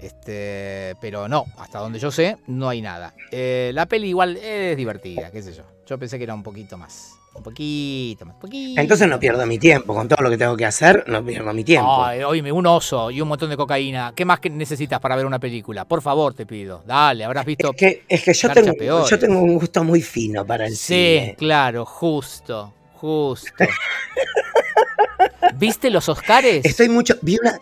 Este, 0.00 0.94
pero 1.00 1.28
no, 1.28 1.44
hasta 1.58 1.78
donde 1.80 1.98
yo 1.98 2.10
sé, 2.10 2.36
no 2.46 2.68
hay 2.68 2.80
nada. 2.80 3.14
Eh, 3.32 3.72
la 3.74 3.86
peli 3.86 4.08
igual 4.08 4.36
es 4.36 4.76
divertida, 4.76 5.30
qué 5.30 5.42
sé 5.42 5.52
yo. 5.52 5.64
Yo 5.86 5.98
pensé 5.98 6.18
que 6.18 6.24
era 6.24 6.34
un 6.34 6.42
poquito 6.42 6.76
más. 6.76 7.14
Un 7.34 7.42
poquito 7.42 8.24
más. 8.26 8.36
Poquito. 8.36 8.80
Entonces 8.80 9.08
no 9.08 9.18
pierdo 9.20 9.46
mi 9.46 9.58
tiempo. 9.58 9.94
Con 9.94 10.08
todo 10.08 10.22
lo 10.22 10.30
que 10.30 10.36
tengo 10.36 10.56
que 10.56 10.66
hacer, 10.66 11.04
no 11.08 11.24
pierdo 11.24 11.52
mi 11.52 11.62
tiempo. 11.64 12.04
Ay, 12.04 12.22
oíme, 12.22 12.50
un 12.52 12.66
oso 12.66 13.10
y 13.10 13.20
un 13.20 13.28
montón 13.28 13.48
de 13.50 13.56
cocaína. 13.56 14.12
¿Qué 14.14 14.24
más 14.24 14.40
que 14.40 14.50
necesitas 14.50 14.98
para 15.00 15.14
ver 15.16 15.24
una 15.24 15.38
película? 15.38 15.84
Por 15.84 16.02
favor, 16.02 16.34
te 16.34 16.46
pido. 16.46 16.82
Dale, 16.86 17.24
habrás 17.24 17.46
visto. 17.46 17.70
Es 17.70 17.76
que, 17.76 18.04
es 18.08 18.22
que 18.24 18.34
yo, 18.34 18.50
tengo, 18.50 18.74
peores. 18.74 19.08
yo 19.10 19.18
tengo 19.18 19.40
un 19.40 19.54
gusto 19.56 19.84
muy 19.84 20.02
fino 20.02 20.44
para 20.44 20.66
el 20.66 20.72
Sí, 20.76 20.84
cine. 21.20 21.34
claro, 21.38 21.84
justo, 21.84 22.72
justo. 22.94 23.64
¿Viste 25.56 25.90
los 25.90 26.08
Oscars? 26.08 26.46
Estoy 26.64 26.88
mucho. 26.88 27.14
Vi 27.22 27.36
una. 27.40 27.58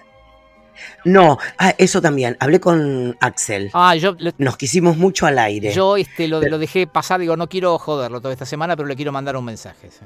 No, 1.05 1.39
ah, 1.59 1.75
eso 1.79 2.01
también. 2.03 2.37
Hablé 2.41 2.61
con 2.61 3.17
Axel. 3.21 3.71
Ah, 3.73 3.95
yo, 3.97 4.15
lo- 4.19 4.33
Nos 4.39 4.57
quisimos 4.57 4.97
mucho 4.97 5.27
al 5.27 5.39
aire. 5.39 5.73
yo 5.73 5.97
este, 5.97 6.29
lo, 6.29 6.41
lo 6.43 6.59
dejé 6.59 6.87
pasar, 6.87 7.21
digo, 7.21 7.37
no 7.37 7.49
quiero 7.49 7.79
joderlo 7.79 8.21
toda 8.21 8.33
esta 8.33 8.47
semana, 8.47 8.77
pero 8.77 8.89
le 8.89 8.97
quiero 8.97 9.13
mandar 9.13 9.37
un 9.37 9.45
mensaje. 9.45 9.91
sí. 9.91 10.05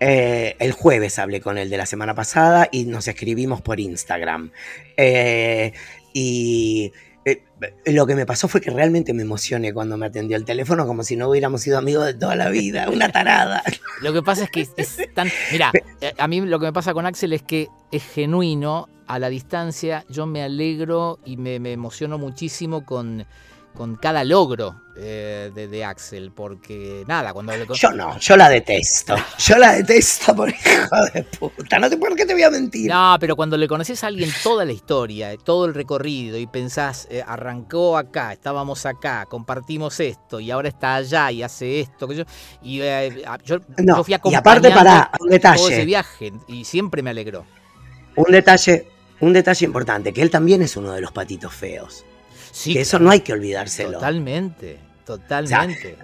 Eh, 0.00 0.54
el 0.60 0.72
jueves 0.72 1.18
hablé 1.18 1.40
con 1.40 1.58
él 1.58 1.70
de 1.70 1.76
la 1.76 1.84
semana 1.86 2.14
pasada 2.14 2.68
y 2.70 2.84
nos 2.84 3.08
escribimos 3.08 3.60
por 3.62 3.80
Instagram. 3.80 4.52
Eh, 4.96 5.72
y 6.12 6.92
eh, 7.30 7.92
lo 7.92 8.06
que 8.06 8.14
me 8.14 8.26
pasó 8.26 8.48
fue 8.48 8.60
que 8.60 8.70
realmente 8.70 9.12
me 9.12 9.22
emocioné 9.22 9.72
cuando 9.72 9.96
me 9.96 10.06
atendió 10.06 10.36
el 10.36 10.44
teléfono 10.44 10.86
como 10.86 11.02
si 11.02 11.16
no 11.16 11.28
hubiéramos 11.28 11.62
sido 11.62 11.78
amigos 11.78 12.06
de 12.06 12.14
toda 12.14 12.36
la 12.36 12.48
vida. 12.48 12.88
Una 12.90 13.10
tarada. 13.10 13.62
Lo 14.02 14.12
que 14.12 14.22
pasa 14.22 14.44
es 14.44 14.50
que 14.50 14.68
es 14.76 14.96
tan. 15.14 15.28
Mira, 15.50 15.72
eh, 16.00 16.12
a 16.16 16.28
mí 16.28 16.40
lo 16.40 16.60
que 16.60 16.66
me 16.66 16.72
pasa 16.72 16.94
con 16.94 17.04
Axel 17.04 17.32
es 17.32 17.42
que 17.42 17.68
es 17.90 18.04
genuino, 18.04 18.88
a 19.08 19.18
la 19.18 19.28
distancia, 19.28 20.04
yo 20.08 20.26
me 20.26 20.42
alegro 20.42 21.18
y 21.24 21.36
me, 21.36 21.58
me 21.58 21.72
emociono 21.72 22.18
muchísimo 22.18 22.84
con, 22.84 23.26
con 23.78 23.94
cada 23.94 24.24
logro 24.24 24.82
eh, 24.96 25.52
de, 25.54 25.68
de 25.68 25.84
Axel, 25.84 26.32
porque 26.32 27.04
nada, 27.06 27.32
cuando 27.32 27.56
le 27.56 27.64
Yo 27.72 27.92
no, 27.92 28.18
yo 28.18 28.36
la 28.36 28.48
detesto. 28.48 29.14
Yo 29.38 29.56
la 29.56 29.74
detesto 29.74 30.34
por 30.34 30.48
hijo 30.48 30.96
de 31.14 31.22
puta. 31.22 31.78
No 31.78 31.88
sé 31.88 31.96
por 31.96 32.16
qué 32.16 32.26
te 32.26 32.32
voy 32.32 32.42
a 32.42 32.50
mentir. 32.50 32.90
No, 32.90 33.16
pero 33.20 33.36
cuando 33.36 33.56
le 33.56 33.68
conoces 33.68 34.02
a 34.02 34.08
alguien 34.08 34.30
toda 34.42 34.64
la 34.64 34.72
historia, 34.72 35.36
todo 35.36 35.66
el 35.66 35.74
recorrido 35.74 36.36
y 36.36 36.48
pensás, 36.48 37.06
eh, 37.08 37.22
arrancó 37.24 37.96
acá, 37.96 38.32
estábamos 38.32 38.84
acá, 38.84 39.26
compartimos 39.26 40.00
esto 40.00 40.40
y 40.40 40.50
ahora 40.50 40.68
está 40.68 40.96
allá 40.96 41.30
y 41.30 41.44
hace 41.44 41.78
esto, 41.78 42.08
que 42.08 42.16
yo, 42.16 42.24
y 42.60 42.80
eh, 42.80 43.22
yo, 43.44 43.58
No, 43.76 43.98
yo 43.98 44.04
fui 44.04 44.16
y 44.24 44.34
aparte, 44.34 44.72
pará, 44.72 45.12
un 45.20 45.28
todo 45.28 45.28
ese 45.30 45.64
detalle. 45.68 45.84
viaje 45.84 46.32
y 46.48 46.64
siempre 46.64 47.00
me 47.04 47.10
alegró. 47.10 47.46
Un 48.16 48.32
detalle, 48.32 48.88
un 49.20 49.32
detalle 49.32 49.64
importante, 49.64 50.12
que 50.12 50.22
él 50.22 50.30
también 50.30 50.62
es 50.62 50.76
uno 50.76 50.92
de 50.92 51.00
los 51.00 51.12
patitos 51.12 51.54
feos. 51.54 52.04
Sí, 52.58 52.72
que 52.74 52.80
eso 52.80 52.98
no 52.98 53.10
hay 53.10 53.20
que 53.20 53.32
olvidárselo. 53.32 53.92
Totalmente, 53.92 54.78
totalmente. 55.06 55.96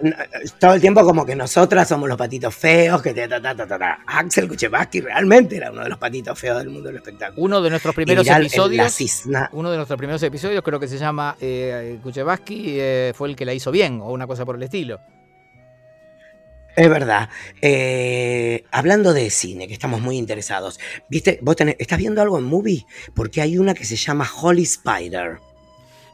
Todo 0.57 0.73
el 0.73 0.79
tiempo 0.81 1.03
como 1.03 1.25
que 1.25 1.35
nosotras 1.35 1.87
somos 1.89 2.07
los 2.07 2.17
patitos 2.17 2.55
feos, 2.55 3.01
que 3.01 3.13
ta, 3.13 3.27
ta, 3.27 3.41
ta, 3.55 3.67
ta, 3.67 3.77
ta. 3.77 3.99
Axel 4.07 4.47
Kuchevaski 4.47 5.01
realmente 5.01 5.57
era 5.57 5.69
uno 5.71 5.83
de 5.83 5.89
los 5.89 5.97
patitos 5.97 6.39
feos 6.39 6.57
del 6.59 6.69
mundo 6.69 6.87
del 6.87 6.95
espectáculo. 6.95 7.43
Uno 7.43 7.61
de 7.61 7.69
nuestros 7.69 7.93
primeros 7.93 8.25
episodios, 8.27 8.97
uno 9.51 9.69
de 9.69 9.75
nuestros 9.77 9.97
primeros 9.97 10.23
episodios 10.23 10.63
creo 10.63 10.79
que 10.79 10.87
se 10.87 10.97
llama 10.97 11.35
eh, 11.41 11.99
Kuchevaski, 12.01 12.79
eh, 12.79 13.13
fue 13.15 13.27
el 13.29 13.35
que 13.35 13.43
la 13.45 13.53
hizo 13.53 13.69
bien 13.71 13.99
o 14.01 14.11
una 14.11 14.25
cosa 14.25 14.45
por 14.45 14.55
el 14.55 14.63
estilo. 14.63 14.99
Es 16.77 16.89
verdad. 16.89 17.29
Eh, 17.61 18.63
hablando 18.71 19.13
de 19.13 19.29
cine, 19.29 19.67
que 19.67 19.73
estamos 19.73 20.01
muy 20.01 20.17
interesados. 20.17 20.77
¿Viste? 21.09 21.39
¿Vos 21.41 21.55
tenés- 21.55 21.77
estás 21.79 21.97
viendo 21.97 22.21
algo 22.21 22.37
en 22.37 22.43
movie? 22.43 22.85
Porque 23.13 23.41
hay 23.41 23.57
una 23.57 23.73
que 23.73 23.85
se 23.85 23.95
llama 23.95 24.29
Holy 24.41 24.63
Spider. 24.63 25.37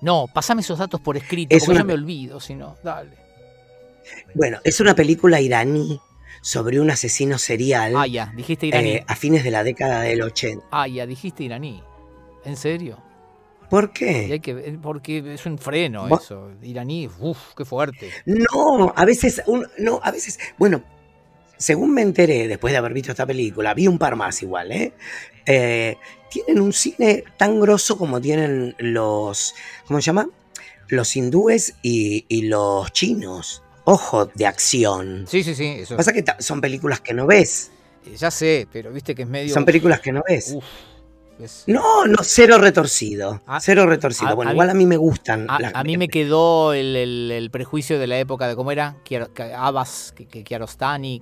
No, 0.02 0.28
pasame 0.34 0.62
esos 0.62 0.80
datos 0.80 1.00
por 1.00 1.16
escrito, 1.18 1.56
Es 1.56 1.64
porque 1.64 1.72
una- 1.72 1.80
yo 1.82 1.86
me 1.86 1.94
olvido, 1.94 2.40
si 2.40 2.56
no, 2.56 2.76
dale. 2.84 3.12
Bueno, 4.34 4.60
es 4.64 4.80
una 4.80 4.96
película 4.96 5.40
iraní 5.42 6.00
sobre 6.42 6.80
un 6.80 6.90
asesino 6.90 7.38
serial 7.38 7.94
Ah, 7.96 8.08
ya, 8.08 8.34
dijiste 8.36 8.66
iraní. 8.68 8.90
eh, 8.96 9.04
a 9.08 9.16
fines 9.16 9.44
de 9.44 9.52
la 9.52 9.64
década 9.64 10.02
del 10.02 10.22
80. 10.24 10.66
Ah, 10.72 10.88
ya, 10.88 11.06
dijiste 11.06 11.44
iraní. 11.44 11.84
¿En 12.44 12.58
serio? 12.58 12.98
¿Por 13.70 13.86
Y 13.86 13.88
qué? 13.94 14.30
hay 14.34 14.40
que, 14.40 14.56
porque 14.82 15.34
es 15.36 15.46
un 15.46 15.58
freno 15.60 16.08
Vos- 16.08 16.24
eso. 16.24 16.50
Iraní, 16.64 17.08
uff, 17.20 17.54
qué 17.56 17.64
fuerte. 17.64 18.10
No, 18.26 18.92
a 18.96 19.06
veces, 19.06 19.44
un- 19.46 19.68
no, 19.78 20.00
a 20.04 20.12
veces, 20.12 20.40
bueno, 20.58 20.84
según 21.58 21.94
me 21.94 22.02
enteré 22.02 22.48
después 22.48 22.72
de 22.74 22.78
haber 22.80 22.92
visto 22.94 23.12
esta 23.12 23.26
película, 23.28 23.74
vi 23.76 23.88
un 23.88 24.00
par 24.00 24.16
más 24.16 24.42
igual, 24.42 24.72
¿eh? 24.72 24.94
Eh, 25.46 25.96
tienen 26.32 26.62
un 26.62 26.74
cine 26.74 27.24
tan 27.38 27.60
grosso 27.60 27.98
como 27.98 28.20
tienen 28.20 28.76
los, 28.80 29.54
¿cómo 29.88 30.00
se 30.02 30.06
llama? 30.06 30.28
Los 30.88 31.16
hindúes 31.16 31.76
y, 31.84 32.26
y 32.28 32.44
los 32.44 32.92
chinos. 32.92 33.62
Ojo, 33.84 34.26
de 34.34 34.46
acción. 34.46 35.26
Sí, 35.28 35.44
sí, 35.44 35.56
sí, 35.56 35.66
eso. 35.80 35.96
Pasa 35.98 36.14
que 36.14 36.24
son 36.40 36.62
películas 36.62 37.02
que 37.02 37.14
no 37.14 37.26
ves. 37.28 37.72
eh, 38.06 38.16
Ya 38.18 38.30
sé, 38.32 38.68
pero 38.72 38.92
viste 38.92 39.16
que 39.16 39.24
es 39.24 39.28
medio. 39.28 39.54
Son 39.54 39.66
películas 39.66 40.00
que 40.02 40.12
no 40.12 40.24
ves. 40.28 40.54
Uf, 40.56 40.64
es- 41.42 41.64
No, 41.68 42.06
no, 42.06 42.18
cero 42.24 42.58
retorcido. 42.58 43.42
A- 43.46 43.60
Cero 43.60 43.86
retorcido. 43.86 44.30
a- 44.30 44.34
bueno, 44.34 44.50
a 44.50 44.54
mí- 44.54 44.56
igual 44.56 44.70
a 44.70 44.74
mí 44.74 44.86
me 44.86 44.98
gustan. 44.98 45.46
A, 45.50 45.60
las- 45.60 45.76
a 45.76 45.84
mí 45.84 45.98
me 45.98 46.08
quedó 46.08 46.74
el, 46.74 46.96
el- 46.96 47.32
el 47.32 47.52
prejuicio 47.52 48.00
de 48.00 48.08
la 48.08 48.20
época 48.20 48.48
de 48.48 48.56
cómo 48.56 48.72
era 48.72 48.98
Kiaro- 49.04 49.34
Ki- 49.34 49.44
Abbas, 49.56 50.14
Ki- 50.16 50.26
Ki- 50.26 50.44
Kiarostami, 50.44 51.20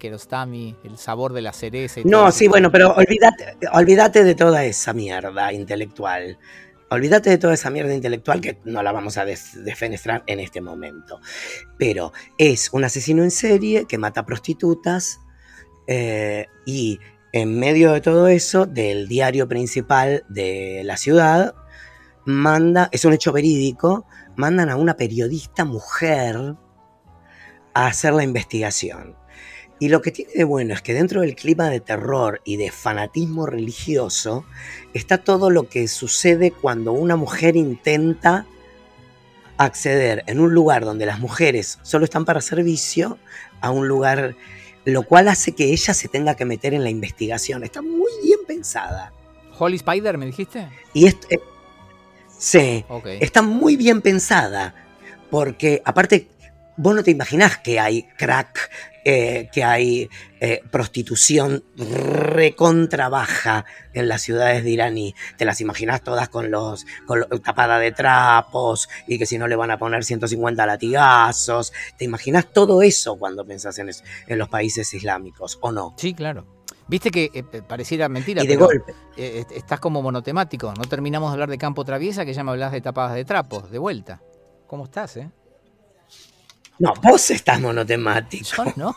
el 0.83 0.97
sabor 0.97 1.33
de 1.33 1.41
la 1.41 1.53
cereza 1.53 1.99
y 1.99 2.03
todo 2.03 2.11
No, 2.11 2.27
eso. 2.29 2.37
sí, 2.37 2.47
bueno, 2.47 2.71
pero 2.71 2.93
olvídate, 2.93 3.55
olvídate 3.73 4.23
de 4.23 4.35
toda 4.35 4.63
esa 4.65 4.93
mierda 4.93 5.51
intelectual. 5.53 6.37
Olvídate 6.91 7.29
de 7.29 7.37
toda 7.37 7.53
esa 7.53 7.69
mierda 7.69 7.93
intelectual 7.93 8.41
que 8.41 8.57
no 8.65 8.81
la 8.81 8.91
vamos 8.91 9.17
a 9.17 9.23
defenestrar 9.25 10.23
en 10.25 10.39
este 10.39 10.59
momento. 10.59 11.19
Pero 11.77 12.13
es 12.39 12.69
un 12.73 12.83
asesino 12.83 13.21
en 13.23 13.29
serie 13.29 13.85
que 13.87 13.99
mata 13.99 14.25
prostitutas 14.25 15.19
eh, 15.87 16.47
y 16.65 16.99
en 17.31 17.59
medio 17.59 17.91
de 17.91 18.01
todo 18.01 18.27
eso, 18.27 18.65
del 18.65 19.07
diario 19.07 19.47
principal 19.47 20.23
de 20.29 20.81
la 20.83 20.97
ciudad, 20.97 21.53
manda, 22.25 22.89
es 22.91 23.05
un 23.05 23.13
hecho 23.13 23.31
verídico, 23.31 24.05
mandan 24.35 24.69
a 24.69 24.75
una 24.75 24.95
periodista 24.95 25.65
mujer 25.65 26.55
a 27.73 27.87
hacer 27.87 28.13
la 28.13 28.23
investigación. 28.23 29.15
Y 29.79 29.87
lo 29.87 30.01
que 30.01 30.11
tiene 30.11 30.33
de 30.33 30.43
bueno 30.43 30.73
es 30.73 30.81
que 30.81 30.93
dentro 30.93 31.21
del 31.21 31.35
clima 31.35 31.69
de 31.69 31.79
terror 31.79 32.41
y 32.43 32.57
de 32.57 32.69
fanatismo 32.69 33.45
religioso 33.45 34.43
está 34.93 35.19
todo 35.19 35.49
lo 35.49 35.69
que 35.69 35.87
sucede 35.87 36.51
cuando 36.51 36.91
una 36.91 37.15
mujer 37.15 37.55
intenta 37.55 38.45
acceder 39.57 40.23
en 40.27 40.39
un 40.39 40.53
lugar 40.53 40.83
donde 40.83 41.05
las 41.05 41.19
mujeres 41.19 41.79
solo 41.81 42.05
están 42.05 42.25
para 42.25 42.41
servicio 42.41 43.17
a 43.61 43.71
un 43.71 43.87
lugar, 43.87 44.35
lo 44.93 45.03
cual 45.03 45.27
hace 45.27 45.53
que 45.53 45.65
ella 45.65 45.93
se 45.93 46.07
tenga 46.07 46.35
que 46.35 46.45
meter 46.45 46.73
en 46.73 46.83
la 46.83 46.89
investigación. 46.89 47.63
Está 47.63 47.81
muy 47.81 48.11
bien 48.23 48.39
pensada. 48.47 49.13
Holy 49.57 49.75
Spider, 49.75 50.17
¿me 50.17 50.25
dijiste? 50.25 50.67
Y 50.93 51.07
esto, 51.07 51.27
eh, 51.29 51.39
sí, 52.37 52.85
está 53.19 53.41
muy 53.41 53.75
bien 53.75 54.01
pensada, 54.01 54.73
porque 55.29 55.81
aparte 55.83 56.29
vos 56.79 56.95
no 56.95 57.03
te 57.03 57.11
imaginás 57.11 57.57
que 57.57 57.77
hay 57.77 58.03
crack, 58.17 58.71
eh, 59.03 59.49
que 59.51 59.65
hay 59.65 60.09
eh, 60.39 60.61
prostitución 60.71 61.61
recontrabaja 61.75 63.65
en 63.93 64.07
las 64.07 64.21
ciudades 64.21 64.63
de 64.63 64.69
Iraní. 64.69 65.13
Te 65.37 65.43
las 65.43 65.59
imaginás 65.59 66.01
todas 66.03 66.29
con 66.29 66.51
los, 66.51 66.85
con 67.05 67.25
tapada 67.43 67.79
de 67.79 67.91
trapos 67.91 68.87
y 69.07 69.19
que 69.19 69.25
si 69.25 69.37
no 69.37 69.47
le 69.47 69.57
van 69.57 69.71
a 69.71 69.77
poner 69.77 70.05
150 70.05 70.65
latigazos. 70.65 71.73
Te 71.97 72.05
imaginás 72.05 72.47
todo 72.53 72.81
eso 72.81 73.17
cuando 73.17 73.45
pensás 73.45 73.77
en, 73.79 73.89
en 74.27 74.39
los 74.39 74.47
países 74.47 74.93
islámicos, 74.93 75.59
¿o 75.61 75.73
no? 75.73 75.95
Sí, 75.97 76.13
claro. 76.13 76.45
Viste 76.87 77.11
que 77.11 77.29
eh, 77.33 77.43
pareciera 77.61 78.07
mentira. 78.07 78.41
Y 78.41 78.47
de 78.47 78.55
golpe. 78.55 78.95
estás 79.17 79.81
como 79.81 80.01
monotemático. 80.01 80.73
No 80.77 80.85
terminamos 80.85 81.31
de 81.31 81.33
hablar 81.33 81.49
de 81.49 81.57
campo 81.57 81.83
traviesa, 81.83 82.23
que 82.23 82.33
ya 82.33 82.45
me 82.45 82.51
hablas 82.51 82.71
de 82.71 82.79
tapadas 82.79 83.15
de 83.15 83.25
trapos, 83.25 83.69
de 83.69 83.79
vuelta. 83.79 84.21
¿Cómo 84.65 84.85
estás, 84.85 85.17
eh? 85.17 85.29
No, 86.79 86.93
vos 87.03 87.29
estás 87.31 87.59
monotemático. 87.59 88.63
Yo 88.65 88.73
no. 88.75 88.95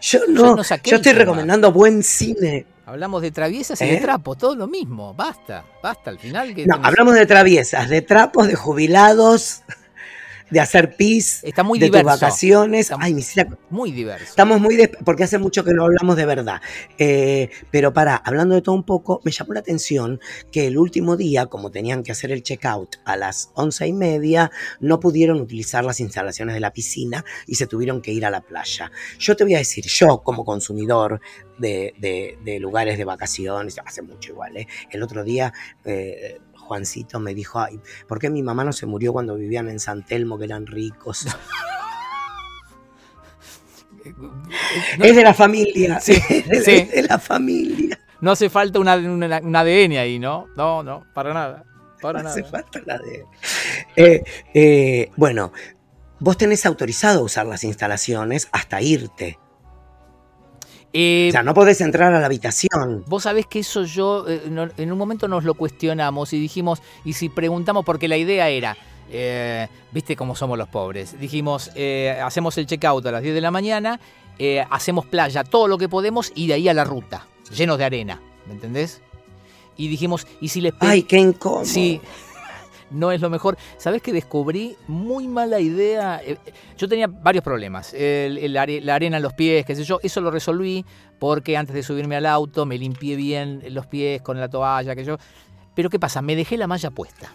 Yo 0.00 0.20
no. 0.28 0.62
Yo, 0.62 0.96
estoy 0.96 1.12
recomendando 1.12 1.72
buen 1.72 2.02
cine. 2.02 2.66
Hablamos 2.86 3.22
de 3.22 3.30
traviesas 3.30 3.80
y 3.80 3.86
de 3.86 3.96
¿Eh? 3.96 4.00
trapos, 4.00 4.38
todo 4.38 4.54
lo 4.54 4.66
mismo. 4.68 5.14
Basta, 5.14 5.64
basta. 5.82 6.10
Al 6.10 6.18
final. 6.18 6.54
Que 6.54 6.66
no, 6.66 6.78
hablamos 6.82 7.14
de 7.14 7.26
traviesas, 7.26 7.88
de 7.88 8.02
trapos, 8.02 8.46
de 8.48 8.54
jubilados 8.54 9.62
de 10.52 10.60
hacer 10.60 10.96
pis, 10.96 11.42
Está 11.42 11.62
muy 11.62 11.78
de 11.78 11.86
diverso. 11.86 12.10
tus 12.10 12.20
vacaciones. 12.20 12.92
Ay, 12.98 13.16
Muy 13.70 13.90
diverso. 13.90 14.26
Estamos 14.26 14.60
muy... 14.60 14.76
porque 15.02 15.24
hace 15.24 15.38
mucho 15.38 15.64
que 15.64 15.72
no 15.72 15.84
hablamos 15.84 16.14
de 16.14 16.26
verdad. 16.26 16.60
Eh, 16.98 17.48
pero 17.70 17.94
para, 17.94 18.16
hablando 18.16 18.54
de 18.54 18.60
todo 18.60 18.74
un 18.74 18.84
poco, 18.84 19.22
me 19.24 19.32
llamó 19.32 19.54
la 19.54 19.60
atención 19.60 20.20
que 20.50 20.66
el 20.66 20.76
último 20.76 21.16
día, 21.16 21.46
como 21.46 21.70
tenían 21.70 22.02
que 22.02 22.12
hacer 22.12 22.32
el 22.32 22.42
checkout 22.42 22.96
a 23.06 23.16
las 23.16 23.50
once 23.54 23.86
y 23.86 23.94
media, 23.94 24.50
no 24.78 25.00
pudieron 25.00 25.40
utilizar 25.40 25.86
las 25.86 26.00
instalaciones 26.00 26.54
de 26.54 26.60
la 26.60 26.70
piscina 26.70 27.24
y 27.46 27.54
se 27.54 27.66
tuvieron 27.66 28.02
que 28.02 28.12
ir 28.12 28.26
a 28.26 28.30
la 28.30 28.42
playa. 28.42 28.92
Yo 29.18 29.34
te 29.34 29.44
voy 29.44 29.54
a 29.54 29.58
decir, 29.58 29.86
yo 29.86 30.18
como 30.22 30.44
consumidor 30.44 31.18
de, 31.56 32.58
lugares 32.60 32.98
de 32.98 33.04
vacaciones, 33.06 33.78
hace 33.82 34.02
mucho 34.02 34.32
igual, 34.32 34.58
¿eh? 34.58 34.66
el 34.90 35.02
otro 35.02 35.24
día... 35.24 35.50
Eh, 35.86 36.38
Juancito 36.72 37.20
me 37.20 37.34
dijo, 37.34 37.60
ay, 37.60 37.78
¿por 38.08 38.18
qué 38.18 38.30
mi 38.30 38.42
mamá 38.42 38.64
no 38.64 38.72
se 38.72 38.86
murió 38.86 39.12
cuando 39.12 39.34
vivían 39.34 39.68
en 39.68 39.78
San 39.78 40.06
Telmo, 40.06 40.38
que 40.38 40.46
eran 40.46 40.66
ricos? 40.66 41.26
es 44.98 45.16
de 45.16 45.22
la 45.22 45.34
familia. 45.34 46.00
Sí, 46.00 46.14
es 46.28 46.64
de 46.64 47.04
la 47.06 47.18
familia. 47.18 48.00
No 48.22 48.30
hace 48.30 48.48
falta 48.48 48.78
un 48.78 48.88
ADN 48.88 49.92
ahí, 49.98 50.18
¿no? 50.18 50.46
No, 50.56 50.82
no, 50.82 51.04
para 51.12 51.34
nada. 51.34 51.66
Para 52.00 52.22
no 52.22 52.30
hace 52.30 52.42
falta 52.42 52.78
el 52.78 52.90
ADN. 52.90 53.26
Eh, 53.94 54.24
eh, 54.54 55.10
bueno, 55.16 55.52
vos 56.20 56.38
tenés 56.38 56.64
autorizado 56.64 57.20
a 57.20 57.24
usar 57.24 57.46
las 57.46 57.64
instalaciones 57.64 58.48
hasta 58.50 58.80
irte. 58.80 59.38
Eh, 60.92 61.28
o 61.30 61.32
sea, 61.32 61.42
no 61.42 61.54
podés 61.54 61.80
entrar 61.80 62.12
a 62.12 62.20
la 62.20 62.26
habitación. 62.26 63.04
Vos 63.06 63.22
sabés 63.22 63.46
que 63.46 63.60
eso 63.60 63.84
yo, 63.84 64.26
eh, 64.28 64.42
en 64.76 64.92
un 64.92 64.98
momento 64.98 65.26
nos 65.26 65.44
lo 65.44 65.54
cuestionamos 65.54 66.32
y 66.32 66.40
dijimos, 66.40 66.82
y 67.04 67.14
si 67.14 67.28
preguntamos, 67.28 67.84
porque 67.84 68.08
la 68.08 68.16
idea 68.16 68.48
era, 68.48 68.76
eh, 69.10 69.68
viste 69.90 70.16
cómo 70.16 70.36
somos 70.36 70.58
los 70.58 70.68
pobres, 70.68 71.18
dijimos, 71.18 71.70
hacemos 72.22 72.58
el 72.58 72.66
checkout 72.66 73.06
a 73.06 73.12
las 73.12 73.22
10 73.22 73.34
de 73.34 73.40
la 73.40 73.50
mañana, 73.50 74.00
hacemos 74.70 75.06
playa, 75.06 75.44
todo 75.44 75.66
lo 75.68 75.78
que 75.78 75.88
podemos 75.88 76.30
y 76.34 76.46
de 76.46 76.54
ahí 76.54 76.68
a 76.68 76.74
la 76.74 76.84
ruta, 76.84 77.26
llenos 77.50 77.78
de 77.78 77.84
arena, 77.84 78.20
¿me 78.46 78.54
entendés? 78.54 79.00
Y 79.76 79.88
dijimos, 79.88 80.26
¿y 80.40 80.48
si 80.48 80.60
les... 80.60 80.74
Ay, 80.80 81.04
qué 81.04 81.16
incómodo. 81.16 81.64
Sí, 81.64 82.00
no 82.92 83.12
es 83.12 83.20
lo 83.20 83.30
mejor. 83.30 83.56
¿Sabes 83.78 84.02
que 84.02 84.12
descubrí 84.12 84.76
muy 84.88 85.28
mala 85.28 85.60
idea? 85.60 86.20
Eh, 86.24 86.38
yo 86.76 86.88
tenía 86.88 87.06
varios 87.06 87.44
problemas. 87.44 87.94
la 87.94 88.62
arena 88.94 89.16
en 89.16 89.22
los 89.22 89.32
pies, 89.34 89.64
qué 89.64 89.74
sé 89.74 89.84
yo. 89.84 89.98
Eso 90.02 90.20
lo 90.20 90.30
resolví 90.30 90.84
porque 91.18 91.56
antes 91.56 91.74
de 91.74 91.82
subirme 91.82 92.16
al 92.16 92.26
auto 92.26 92.66
me 92.66 92.78
limpié 92.78 93.16
bien 93.16 93.62
los 93.70 93.86
pies 93.86 94.22
con 94.22 94.40
la 94.40 94.48
toalla, 94.48 94.94
que 94.94 95.04
yo. 95.04 95.18
Pero 95.74 95.90
¿qué 95.90 95.98
pasa? 95.98 96.22
Me 96.22 96.36
dejé 96.36 96.56
la 96.56 96.66
malla 96.66 96.90
puesta. 96.90 97.32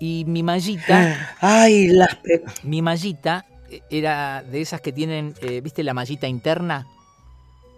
Y 0.00 0.24
mi 0.26 0.42
mallita. 0.42 1.36
¡Ay, 1.40 1.88
las. 1.88 2.18
Mi 2.62 2.82
mallita 2.82 3.46
eh, 3.70 3.80
era 3.90 4.42
de 4.42 4.60
esas 4.60 4.80
que 4.80 4.92
tienen, 4.92 5.34
eh, 5.40 5.60
¿viste 5.60 5.82
la 5.82 5.94
mallita 5.94 6.26
interna? 6.26 6.86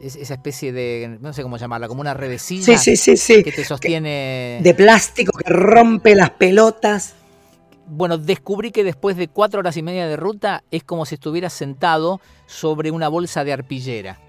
Esa 0.00 0.34
especie 0.34 0.72
de, 0.72 1.18
no 1.20 1.32
sé 1.32 1.42
cómo 1.42 1.56
llamarla, 1.56 1.88
como 1.88 2.00
una 2.00 2.14
revesilla 2.14 2.76
sí, 2.78 2.96
sí, 2.96 3.16
sí, 3.16 3.42
que 3.42 3.52
te 3.52 3.64
sostiene... 3.64 4.60
De 4.62 4.74
plástico 4.74 5.32
que 5.38 5.50
rompe 5.50 6.14
las 6.14 6.30
pelotas. 6.30 7.14
Bueno, 7.86 8.18
descubrí 8.18 8.72
que 8.72 8.84
después 8.84 9.16
de 9.16 9.28
cuatro 9.28 9.60
horas 9.60 9.76
y 9.76 9.82
media 9.82 10.06
de 10.06 10.16
ruta 10.16 10.64
es 10.70 10.84
como 10.84 11.06
si 11.06 11.14
estuvieras 11.14 11.52
sentado 11.52 12.20
sobre 12.46 12.90
una 12.90 13.08
bolsa 13.08 13.44
de 13.44 13.52
arpillera. 13.52 14.20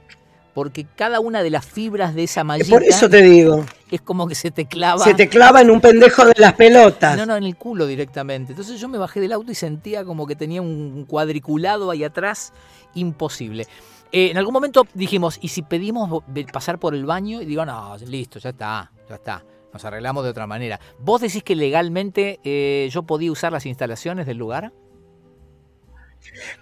Porque 0.53 0.87
cada 0.95 1.19
una 1.19 1.43
de 1.43 1.51
las 1.51 1.65
fibras 1.65 2.15
de 2.15 2.23
esa 2.23 2.43
mallita... 2.43 2.71
Por 2.71 2.83
eso 2.83 3.09
te 3.09 3.21
digo. 3.21 3.63
Es 3.91 4.01
como 4.01 4.27
que 4.27 4.33
se 4.33 4.49
te 4.49 4.65
clava... 4.65 5.03
Se 5.03 5.13
te 5.13 5.27
clava 5.27 5.61
en 5.61 5.69
un 5.69 5.81
pendejo 5.81 6.25
de 6.25 6.33
las 6.37 6.53
pelotas. 6.53 7.15
No, 7.15 7.27
no, 7.27 7.35
en 7.35 7.43
el 7.43 7.55
culo 7.55 7.85
directamente. 7.85 8.53
Entonces 8.53 8.79
yo 8.79 8.87
me 8.87 8.97
bajé 8.97 9.19
del 9.19 9.33
auto 9.33 9.51
y 9.51 9.55
sentía 9.55 10.03
como 10.03 10.25
que 10.25 10.35
tenía 10.35 10.61
un 10.61 11.05
cuadriculado 11.05 11.91
ahí 11.91 12.03
atrás 12.03 12.53
imposible. 12.95 13.67
Eh, 14.11 14.31
en 14.31 14.37
algún 14.37 14.53
momento 14.53 14.87
dijimos, 14.93 15.39
¿y 15.41 15.49
si 15.49 15.61
pedimos 15.61 16.23
pasar 16.51 16.79
por 16.79 16.95
el 16.95 17.05
baño? 17.05 17.41
Y 17.41 17.45
digo, 17.45 17.65
no, 17.65 17.97
listo, 17.97 18.39
ya 18.39 18.49
está, 18.49 18.91
ya 19.09 19.15
está. 19.15 19.43
Nos 19.73 19.83
arreglamos 19.85 20.23
de 20.23 20.29
otra 20.29 20.47
manera. 20.47 20.79
¿Vos 20.99 21.21
decís 21.21 21.43
que 21.43 21.55
legalmente 21.55 22.39
eh, 22.43 22.89
yo 22.91 23.03
podía 23.03 23.31
usar 23.31 23.51
las 23.51 23.65
instalaciones 23.65 24.25
del 24.25 24.37
lugar? 24.37 24.71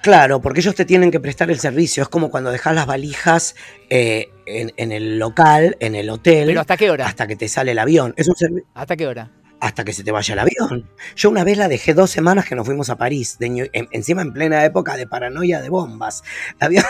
Claro, 0.02 0.42
porque 0.42 0.60
ellos 0.60 0.76
te 0.76 0.86
tienen 0.86 1.12
que 1.12 1.20
prestar 1.20 1.50
el 1.50 1.60
servicio. 1.60 2.04
Es 2.04 2.10
como 2.10 2.30
cuando 2.30 2.52
dejas 2.52 2.76
las 2.76 2.86
valijas 2.86 3.56
eh, 3.90 4.30
en, 4.46 4.92
el 4.92 5.18
local, 5.18 5.78
en 5.80 5.96
el 5.96 6.10
hotel. 6.10 6.48
¿Pero 6.48 6.62
hasta 6.62 6.78
qué 6.78 6.92
hora? 6.92 7.08
Hasta 7.08 7.28
que 7.28 7.36
te 7.36 7.48
sale 7.48 7.72
el 7.72 7.80
avión. 7.80 8.14
Es 8.18 8.28
un 8.28 8.36
¿Hasta 8.74 8.96
qué 8.96 9.08
hora? 9.08 9.32
Hasta 9.60 9.84
que 9.86 9.94
se 9.94 10.04
te 10.04 10.12
vaya 10.12 10.34
el 10.34 10.40
avión. 10.40 10.90
Yo 11.16 11.30
una 11.30 11.44
vez 11.44 11.58
la 11.58 11.68
dejé 11.68 11.94
dos 11.94 12.12
semanas 12.12 12.46
que 12.46 12.56
nos 12.56 12.66
fuimos 12.66 12.90
a 12.90 12.98
París, 12.98 13.38
encima 13.40 14.22
en 14.22 14.34
plena 14.34 14.66
época 14.66 14.98
de 14.98 15.08
paranoia 15.08 15.62
de 15.62 15.70
bombas. 15.70 16.24
Avión... 16.60 16.84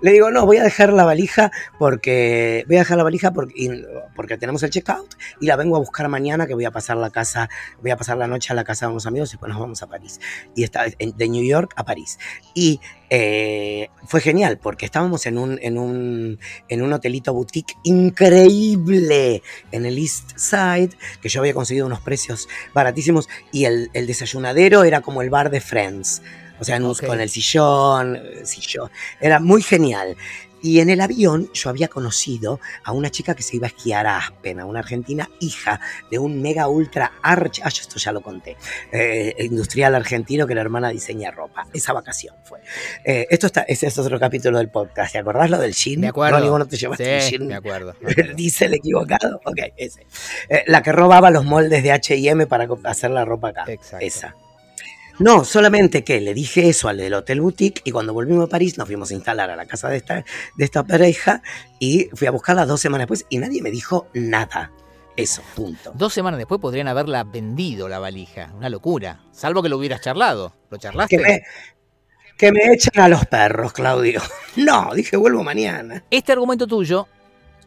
Le 0.00 0.12
digo, 0.12 0.30
no, 0.30 0.46
voy 0.46 0.58
a 0.58 0.62
dejar 0.62 0.92
la 0.92 1.04
valija 1.04 1.50
porque 1.78 2.64
voy 2.66 2.76
a 2.76 2.80
dejar 2.80 2.96
la 2.96 3.04
valija 3.04 3.32
porque, 3.32 3.86
porque 4.14 4.36
tenemos 4.36 4.62
el 4.62 4.70
checkout 4.70 5.14
y 5.40 5.46
la 5.46 5.56
vengo 5.56 5.76
a 5.76 5.78
buscar 5.78 6.08
mañana 6.08 6.46
que 6.46 6.54
voy 6.54 6.64
a 6.64 6.70
pasar 6.70 6.96
la 6.96 7.10
casa, 7.10 7.48
voy 7.80 7.90
a 7.90 7.96
pasar 7.96 8.16
la 8.16 8.26
noche 8.26 8.52
a 8.52 8.56
la 8.56 8.64
casa 8.64 8.86
de 8.86 8.92
unos 8.92 9.06
amigos 9.06 9.30
y 9.30 9.32
después 9.32 9.50
nos 9.50 9.60
vamos 9.60 9.82
a 9.82 9.86
París. 9.86 10.20
Y 10.54 10.64
está 10.64 10.84
de 10.84 11.28
New 11.28 11.44
York 11.44 11.72
a 11.76 11.84
París. 11.84 12.18
Y 12.54 12.80
eh, 13.10 13.90
fue 14.06 14.20
genial 14.20 14.58
porque 14.58 14.86
estábamos 14.86 15.26
en 15.26 15.36
un, 15.36 15.58
en 15.60 15.76
un, 15.76 16.38
en 16.68 16.82
un 16.82 16.92
hotelito 16.92 17.34
boutique 17.34 17.74
increíble 17.84 19.42
en 19.70 19.84
el 19.84 19.98
East 19.98 20.36
Side, 20.36 20.90
que 21.20 21.28
yo 21.28 21.40
había 21.40 21.52
conseguido 21.52 21.86
unos 21.86 22.00
precios 22.00 22.48
baratísimos 22.72 23.28
y 23.52 23.66
el 23.66 23.90
desayunadero 23.92 24.84
era 24.84 25.02
como 25.02 25.20
el 25.22 25.30
bar 25.30 25.50
de 25.50 25.60
Friends. 25.60 26.22
O 26.62 26.64
sea, 26.64 27.08
con 27.08 27.20
el 27.20 27.28
sillón, 27.28 28.16
eh, 28.16 28.42
sillón. 28.44 28.90
Era 29.20 29.40
muy 29.40 29.62
genial. 29.62 30.16
Y 30.62 30.78
en 30.78 30.90
el 30.90 31.00
avión 31.00 31.50
yo 31.52 31.70
había 31.70 31.88
conocido 31.88 32.60
a 32.84 32.92
una 32.92 33.10
chica 33.10 33.34
que 33.34 33.42
se 33.42 33.56
iba 33.56 33.66
a 33.66 33.70
esquiar 33.70 34.06
a 34.06 34.18
Aspen, 34.18 34.60
a 34.60 34.64
una 34.64 34.78
argentina, 34.78 35.28
hija 35.40 35.80
de 36.08 36.20
un 36.20 36.40
mega 36.40 36.68
ultra 36.68 37.14
arch, 37.20 37.60
ah, 37.64 37.68
esto 37.68 37.98
ya 37.98 38.12
lo 38.12 38.20
conté, 38.20 38.56
eh, 38.92 39.34
industrial 39.40 39.96
argentino 39.96 40.46
que 40.46 40.54
la 40.54 40.60
hermana 40.60 40.90
diseña 40.90 41.32
ropa. 41.32 41.66
Esa 41.72 41.92
vacación 41.92 42.36
fue. 42.44 42.60
Eh, 43.04 43.26
esto 43.28 43.48
está, 43.48 43.62
ese 43.62 43.88
es 43.88 43.98
otro 43.98 44.20
capítulo 44.20 44.58
del 44.58 44.68
podcast. 44.68 45.14
¿Te 45.14 45.18
acordás 45.18 45.50
lo 45.50 45.58
del 45.58 45.72
Shin? 45.72 46.00
Me 46.00 46.08
acuerdo. 46.08 46.56
no 46.56 46.68
te 46.68 46.76
llevaste 46.76 47.20
sí, 47.22 47.40
Me 47.40 47.54
acuerdo. 47.56 47.96
Dice 48.36 48.66
el 48.66 48.74
equivocado. 48.74 49.40
Ok, 49.44 49.58
ese. 49.76 50.06
la 50.66 50.80
que 50.80 50.92
robaba 50.92 51.32
los 51.32 51.44
moldes 51.44 51.82
de 51.82 51.90
HM 51.90 52.46
para 52.46 52.68
hacer 52.84 53.10
la 53.10 53.24
ropa 53.24 53.48
acá. 53.48 53.64
Exacto. 53.66 54.06
Esa. 54.06 54.36
No, 55.18 55.44
solamente 55.44 56.04
que 56.04 56.20
le 56.20 56.34
dije 56.34 56.68
eso 56.68 56.88
al 56.88 56.96
del 56.96 57.14
Hotel 57.14 57.40
Boutique 57.40 57.82
y 57.84 57.90
cuando 57.90 58.12
volvimos 58.12 58.46
a 58.46 58.48
París 58.48 58.78
nos 58.78 58.86
fuimos 58.86 59.10
a 59.10 59.14
instalar 59.14 59.50
a 59.50 59.56
la 59.56 59.66
casa 59.66 59.88
de 59.88 59.98
esta, 59.98 60.24
de 60.56 60.64
esta 60.64 60.84
pareja 60.84 61.42
y 61.78 62.08
fui 62.14 62.26
a 62.26 62.30
buscarla 62.30 62.66
dos 62.66 62.80
semanas 62.80 63.08
después 63.08 63.26
y 63.28 63.38
nadie 63.38 63.62
me 63.62 63.70
dijo 63.70 64.08
nada. 64.14 64.72
Eso, 65.16 65.42
punto. 65.54 65.92
Dos 65.94 66.14
semanas 66.14 66.38
después 66.38 66.60
podrían 66.60 66.88
haberla 66.88 67.24
vendido 67.24 67.88
la 67.88 67.98
valija. 67.98 68.50
Una 68.56 68.70
locura. 68.70 69.20
Salvo 69.30 69.62
que 69.62 69.68
lo 69.68 69.76
hubieras 69.76 70.00
charlado. 70.00 70.54
¿Lo 70.70 70.78
charlaste? 70.78 71.18
Que 71.18 71.22
me, 71.22 71.42
que 72.38 72.50
me 72.50 72.72
echan 72.72 73.04
a 73.04 73.08
los 73.08 73.26
perros, 73.26 73.72
Claudio. 73.72 74.20
No, 74.56 74.94
dije 74.94 75.16
vuelvo 75.16 75.42
mañana. 75.42 76.04
Este 76.10 76.32
argumento 76.32 76.66
tuyo 76.66 77.08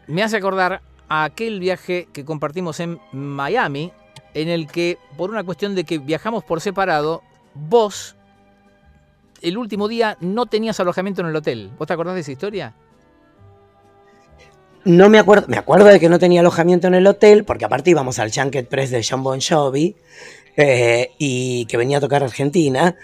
me 0.08 0.22
hace 0.22 0.38
acordar 0.38 0.82
a 1.08 1.24
aquel 1.24 1.60
viaje 1.60 2.08
que 2.14 2.26
compartimos 2.26 2.80
en 2.80 3.00
Miami, 3.12 3.92
en 4.34 4.50
el 4.50 4.68
que, 4.68 5.00
por 5.18 5.30
una 5.30 5.44
cuestión 5.44 5.74
de 5.76 5.84
que 5.84 5.98
viajamos 5.98 6.44
por 6.44 6.62
separado, 6.62 7.24
vos 7.56 8.16
el 9.42 9.58
último 9.58 9.88
día 9.88 10.18
no 10.22 10.46
tenías 10.46 10.80
alojamiento 10.80 11.22
en 11.22 11.28
el 11.28 11.36
hotel. 11.36 11.72
¿Vos 11.78 11.88
te 11.88 11.94
acordás 11.94 12.16
de 12.16 12.22
esa 12.22 12.32
historia? 12.32 12.74
No 14.86 15.10
me 15.10 15.18
acuerdo, 15.18 15.48
me 15.48 15.58
acuerdo 15.58 15.86
de 15.86 16.00
que 16.00 16.10
no 16.10 16.20
tenía 16.20 16.42
alojamiento 16.42 16.88
en 16.88 16.94
el 16.94 17.08
hotel, 17.08 17.44
porque 17.44 17.66
aparte 17.66 17.90
íbamos 17.90 18.20
al 18.20 18.32
Junket 18.32 18.68
Press 18.68 18.92
de 18.92 19.04
John 19.08 19.24
Bon 19.24 19.40
Jovi, 19.42 19.96
eh, 20.58 21.12
y 21.18 21.66
que 21.66 21.78
venía 21.78 21.98
a 21.98 22.02
tocar 22.02 22.24
Argentina, 22.24 22.96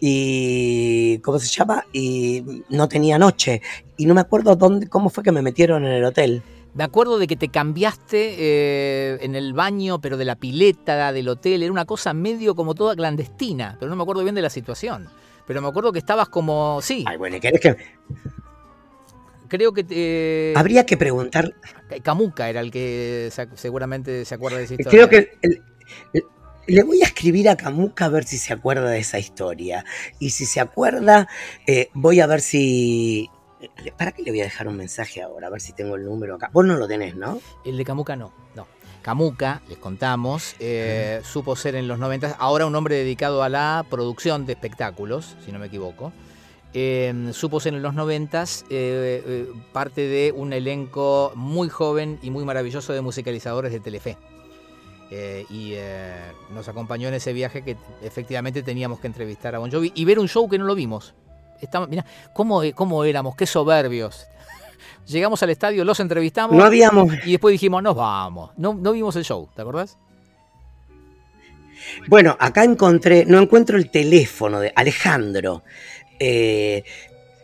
y 0.00 1.18
¿cómo 1.18 1.38
se 1.38 1.48
llama? 1.48 1.84
Y 1.92 2.42
no 2.68 2.88
tenía 2.88 3.18
noche. 3.18 3.62
Y 3.96 4.06
no 4.06 4.14
me 4.14 4.20
acuerdo 4.20 4.56
dónde, 4.56 4.88
cómo 4.88 5.10
fue 5.10 5.24
que 5.24 5.32
me 5.32 5.42
metieron 5.42 5.84
en 5.84 5.92
el 5.92 6.04
hotel. 6.04 6.42
Me 6.76 6.84
acuerdo 6.84 7.18
de 7.18 7.26
que 7.26 7.36
te 7.36 7.48
cambiaste 7.48 8.34
eh, 8.38 9.18
en 9.22 9.34
el 9.34 9.54
baño, 9.54 9.98
pero 10.00 10.16
de 10.16 10.26
la 10.26 10.36
pileta 10.36 11.10
del 11.12 11.28
hotel. 11.28 11.62
Era 11.62 11.72
una 11.72 11.86
cosa 11.86 12.12
medio 12.12 12.54
como 12.54 12.74
toda 12.74 12.94
clandestina, 12.94 13.76
pero 13.80 13.88
no 13.88 13.96
me 13.96 14.02
acuerdo 14.02 14.22
bien 14.22 14.34
de 14.34 14.42
la 14.42 14.50
situación. 14.50 15.08
Pero 15.46 15.62
me 15.62 15.68
acuerdo 15.68 15.92
que 15.92 15.98
estabas 15.98 16.28
como. 16.28 16.80
Sí. 16.82 17.04
Ay, 17.06 17.16
bueno, 17.16 17.38
¿querés 17.40 17.60
que.? 17.60 17.76
Creo 19.48 19.72
que. 19.72 19.84
te- 19.84 20.52
Habría 20.56 20.84
que 20.84 20.96
preguntar. 20.96 21.54
Camuca 22.02 22.48
era 22.50 22.60
el 22.60 22.70
que 22.70 23.28
se- 23.32 23.48
seguramente 23.54 24.24
se 24.24 24.34
acuerda 24.34 24.58
de 24.58 24.64
esa 24.64 24.74
historia. 24.74 24.90
Creo 24.90 25.08
que. 25.08 25.38
el- 25.42 25.62
el- 26.12 26.24
le 26.66 26.82
voy 26.82 27.00
a 27.00 27.04
escribir 27.06 27.48
a 27.48 27.56
Camuca 27.56 28.06
a 28.06 28.08
ver 28.08 28.24
si 28.24 28.38
se 28.38 28.52
acuerda 28.52 28.90
de 28.90 28.98
esa 28.98 29.20
historia. 29.20 29.84
Y 30.18 30.30
si 30.30 30.46
se 30.46 30.58
acuerda, 30.58 31.28
eh, 31.66 31.88
voy 31.94 32.20
a 32.20 32.26
ver 32.26 32.40
si. 32.40 33.30
¿Para 33.96 34.12
qué 34.12 34.22
le 34.22 34.30
voy 34.30 34.40
a 34.40 34.44
dejar 34.44 34.68
un 34.68 34.76
mensaje 34.76 35.22
ahora? 35.22 35.48
A 35.48 35.50
ver 35.50 35.60
si 35.60 35.72
tengo 35.72 35.96
el 35.96 36.04
número 36.04 36.36
acá. 36.36 36.50
Vos 36.52 36.64
no 36.64 36.76
lo 36.76 36.86
tenés, 36.86 37.16
¿no? 37.16 37.40
El 37.64 37.76
de 37.76 37.84
Camuca 37.84 38.16
no, 38.16 38.32
no. 38.54 38.66
Camuca, 39.02 39.62
les 39.68 39.78
contamos, 39.78 40.56
eh, 40.58 41.20
supo 41.24 41.54
ser 41.54 41.76
en 41.76 41.86
los 41.86 41.98
90, 41.98 42.36
ahora 42.38 42.66
un 42.66 42.74
hombre 42.74 42.96
dedicado 42.96 43.42
a 43.42 43.48
la 43.48 43.84
producción 43.88 44.46
de 44.46 44.54
espectáculos, 44.54 45.36
si 45.44 45.52
no 45.52 45.58
me 45.58 45.66
equivoco. 45.66 46.12
Eh, 46.74 47.30
supo 47.32 47.60
ser 47.60 47.74
en 47.74 47.82
los 47.82 47.94
90 47.94 48.44
parte 49.72 50.00
de 50.02 50.32
un 50.36 50.52
elenco 50.52 51.32
muy 51.34 51.68
joven 51.68 52.18
y 52.20 52.30
muy 52.30 52.44
maravilloso 52.44 52.92
de 52.92 53.00
musicalizadores 53.00 53.72
de 53.72 53.80
Telefe. 53.80 54.18
Eh, 55.10 55.46
y 55.48 55.74
eh, 55.74 56.32
nos 56.52 56.68
acompañó 56.68 57.08
en 57.08 57.14
ese 57.14 57.32
viaje 57.32 57.62
que 57.62 57.76
efectivamente 58.02 58.62
teníamos 58.62 58.98
que 58.98 59.06
entrevistar 59.06 59.54
a 59.54 59.58
Bon 59.58 59.70
Jovi 59.70 59.92
y 59.94 60.04
ver 60.04 60.18
un 60.18 60.28
show 60.28 60.48
que 60.48 60.58
no 60.58 60.64
lo 60.64 60.74
vimos. 60.74 61.14
Estamos, 61.60 61.88
mirá, 61.88 62.04
¿cómo, 62.32 62.62
cómo 62.74 63.04
éramos, 63.04 63.34
qué 63.36 63.46
soberbios. 63.46 64.26
Llegamos 65.06 65.42
al 65.42 65.50
estadio, 65.50 65.84
los 65.84 66.00
entrevistamos 66.00 66.56
No 66.56 66.64
habíamos. 66.64 67.08
y 67.24 67.32
después 67.32 67.52
dijimos, 67.52 67.82
nos 67.82 67.94
vamos. 67.94 68.50
No, 68.56 68.74
no 68.74 68.92
vimos 68.92 69.14
el 69.16 69.24
show, 69.24 69.48
¿te 69.54 69.62
acordás? 69.62 69.98
Bueno, 72.08 72.36
acá 72.40 72.64
encontré. 72.64 73.24
No 73.26 73.38
encuentro 73.38 73.76
el 73.76 73.90
teléfono 73.90 74.60
de 74.60 74.72
Alejandro. 74.74 75.62
eh, 76.18 76.82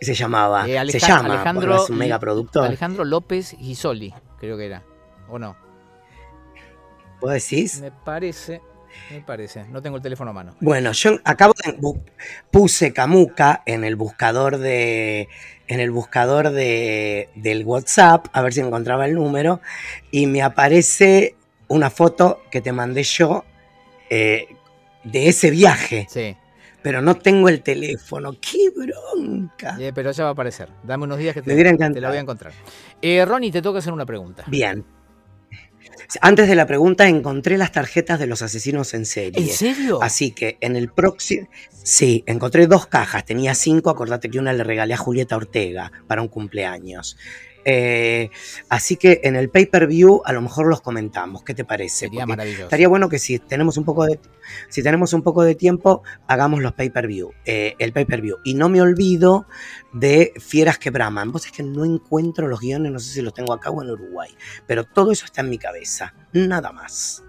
se 0.00 0.14
llamaba. 0.14 0.68
Eh, 0.68 0.90
se 0.90 0.98
llama. 0.98 1.34
Alejandro, 1.34 1.76
es 1.84 1.90
un 1.90 1.98
mega 1.98 2.18
productor. 2.18 2.66
Alejandro 2.66 3.04
López 3.04 3.54
Gisoli, 3.58 4.12
creo 4.40 4.56
que 4.56 4.66
era. 4.66 4.82
¿O 5.28 5.38
no? 5.38 5.56
¿Vos 7.20 7.30
decís? 7.32 7.80
Me 7.80 7.92
parece, 7.92 8.60
me 9.10 9.20
parece. 9.20 9.64
No 9.64 9.82
tengo 9.82 9.96
el 9.96 10.02
teléfono 10.02 10.30
a 10.30 10.34
mano. 10.34 10.56
Bueno, 10.60 10.92
yo 10.92 11.18
acabo 11.24 11.54
de 11.64 11.76
puse 12.50 12.92
Camuca 12.92 13.62
en 13.66 13.84
el 13.84 13.96
buscador 13.96 14.58
de 14.58 15.28
en 15.68 15.80
el 15.80 15.90
buscador 15.90 16.50
de, 16.50 17.30
del 17.34 17.64
WhatsApp 17.64 18.26
a 18.32 18.42
ver 18.42 18.52
si 18.52 18.60
encontraba 18.60 19.06
el 19.06 19.14
número 19.14 19.60
y 20.10 20.26
me 20.26 20.42
aparece 20.42 21.36
una 21.68 21.88
foto 21.88 22.42
que 22.50 22.60
te 22.60 22.72
mandé 22.72 23.02
yo 23.02 23.44
eh, 24.10 24.48
de 25.04 25.28
ese 25.28 25.50
viaje, 25.50 26.06
Sí, 26.10 26.36
pero 26.82 27.00
no 27.00 27.16
tengo 27.16 27.48
el 27.48 27.62
teléfono. 27.62 28.32
¡Qué 28.40 28.70
bronca! 28.70 29.76
eh, 29.80 29.92
pero 29.94 30.10
ya 30.10 30.24
va 30.24 30.30
a 30.30 30.32
aparecer. 30.32 30.68
Dame 30.82 31.04
unos 31.04 31.18
días 31.18 31.34
que 31.34 31.42
te, 31.42 31.54
te 31.54 32.00
la 32.00 32.08
voy 32.08 32.18
a 32.18 32.20
encontrar. 32.20 32.52
Eh, 33.00 33.24
Ronnie, 33.24 33.50
te 33.50 33.62
toca 33.62 33.78
hacer 33.78 33.92
una 33.92 34.04
pregunta. 34.04 34.44
Bien. 34.46 34.84
Antes 36.20 36.48
de 36.48 36.54
la 36.54 36.66
pregunta 36.66 37.08
encontré 37.08 37.56
las 37.56 37.72
tarjetas 37.72 38.18
de 38.18 38.26
los 38.26 38.42
asesinos 38.42 38.94
en 38.94 39.06
serie. 39.06 39.42
¿En 39.42 39.48
serio? 39.48 40.02
Así 40.02 40.32
que 40.32 40.58
en 40.60 40.76
el 40.76 40.88
próximo. 40.88 41.48
Sí, 41.82 42.22
encontré 42.26 42.66
dos 42.66 42.86
cajas, 42.86 43.24
tenía 43.24 43.54
cinco, 43.54 43.90
acordate 43.90 44.30
que 44.30 44.38
una 44.38 44.52
le 44.52 44.62
regalé 44.62 44.94
a 44.94 44.96
Julieta 44.98 45.36
Ortega 45.36 45.90
para 46.06 46.22
un 46.22 46.28
cumpleaños. 46.28 47.16
Eh, 47.64 48.30
así 48.68 48.96
que 48.96 49.20
en 49.24 49.36
el 49.36 49.48
pay-per-view 49.48 50.22
a 50.24 50.32
lo 50.32 50.40
mejor 50.40 50.66
los 50.66 50.80
comentamos, 50.80 51.42
¿qué 51.44 51.54
te 51.54 51.64
parece? 51.64 52.06
Sería 52.06 52.26
maravilloso. 52.26 52.64
estaría 52.64 52.88
bueno 52.88 53.08
que 53.08 53.18
si 53.18 53.38
tenemos 53.38 53.76
un 53.76 53.84
poco 53.84 54.04
de, 54.04 54.18
si 54.68 54.82
tenemos 54.82 55.12
un 55.12 55.22
poco 55.22 55.42
de 55.42 55.54
tiempo, 55.54 56.02
hagamos 56.26 56.60
los 56.60 56.72
pay-per-view, 56.72 57.32
eh, 57.44 57.74
el 57.78 57.92
pay-per-view. 57.92 58.38
Y 58.44 58.54
no 58.54 58.68
me 58.68 58.80
olvido 58.82 59.46
de 59.92 60.32
Fieras 60.38 60.78
que 60.78 60.90
Braman. 60.90 61.32
Vos 61.32 61.46
es 61.46 61.52
que 61.52 61.62
no 61.62 61.84
encuentro 61.84 62.48
los 62.48 62.60
guiones, 62.60 62.92
no 62.92 62.98
sé 62.98 63.12
si 63.12 63.22
los 63.22 63.34
tengo 63.34 63.52
acá 63.52 63.70
o 63.70 63.82
en 63.82 63.90
Uruguay, 63.90 64.30
pero 64.66 64.84
todo 64.84 65.12
eso 65.12 65.24
está 65.24 65.42
en 65.42 65.50
mi 65.50 65.58
cabeza, 65.58 66.14
nada 66.32 66.72
más. 66.72 67.22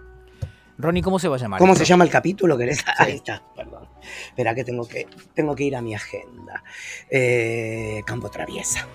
Ronnie, 0.77 1.03
¿cómo 1.03 1.19
se 1.19 1.27
va 1.27 1.35
a 1.35 1.39
llamar? 1.39 1.59
¿Cómo 1.59 1.73
esto? 1.73 1.85
se 1.85 1.89
llama 1.89 2.03
el 2.03 2.09
capítulo? 2.09 2.57
¿Querés? 2.57 2.83
Ahí 2.97 3.13
está, 3.13 3.43
perdón. 3.55 3.87
Espera 4.27 4.55
que 4.55 4.63
tengo 4.63 4.87
que, 4.87 5.07
tengo 5.33 5.55
que 5.55 5.63
ir 5.63 5.75
a 5.75 5.81
mi 5.81 5.93
agenda. 5.93 6.63
Eh, 7.09 8.01
Campo 8.05 8.29
Traviesa. 8.29 8.87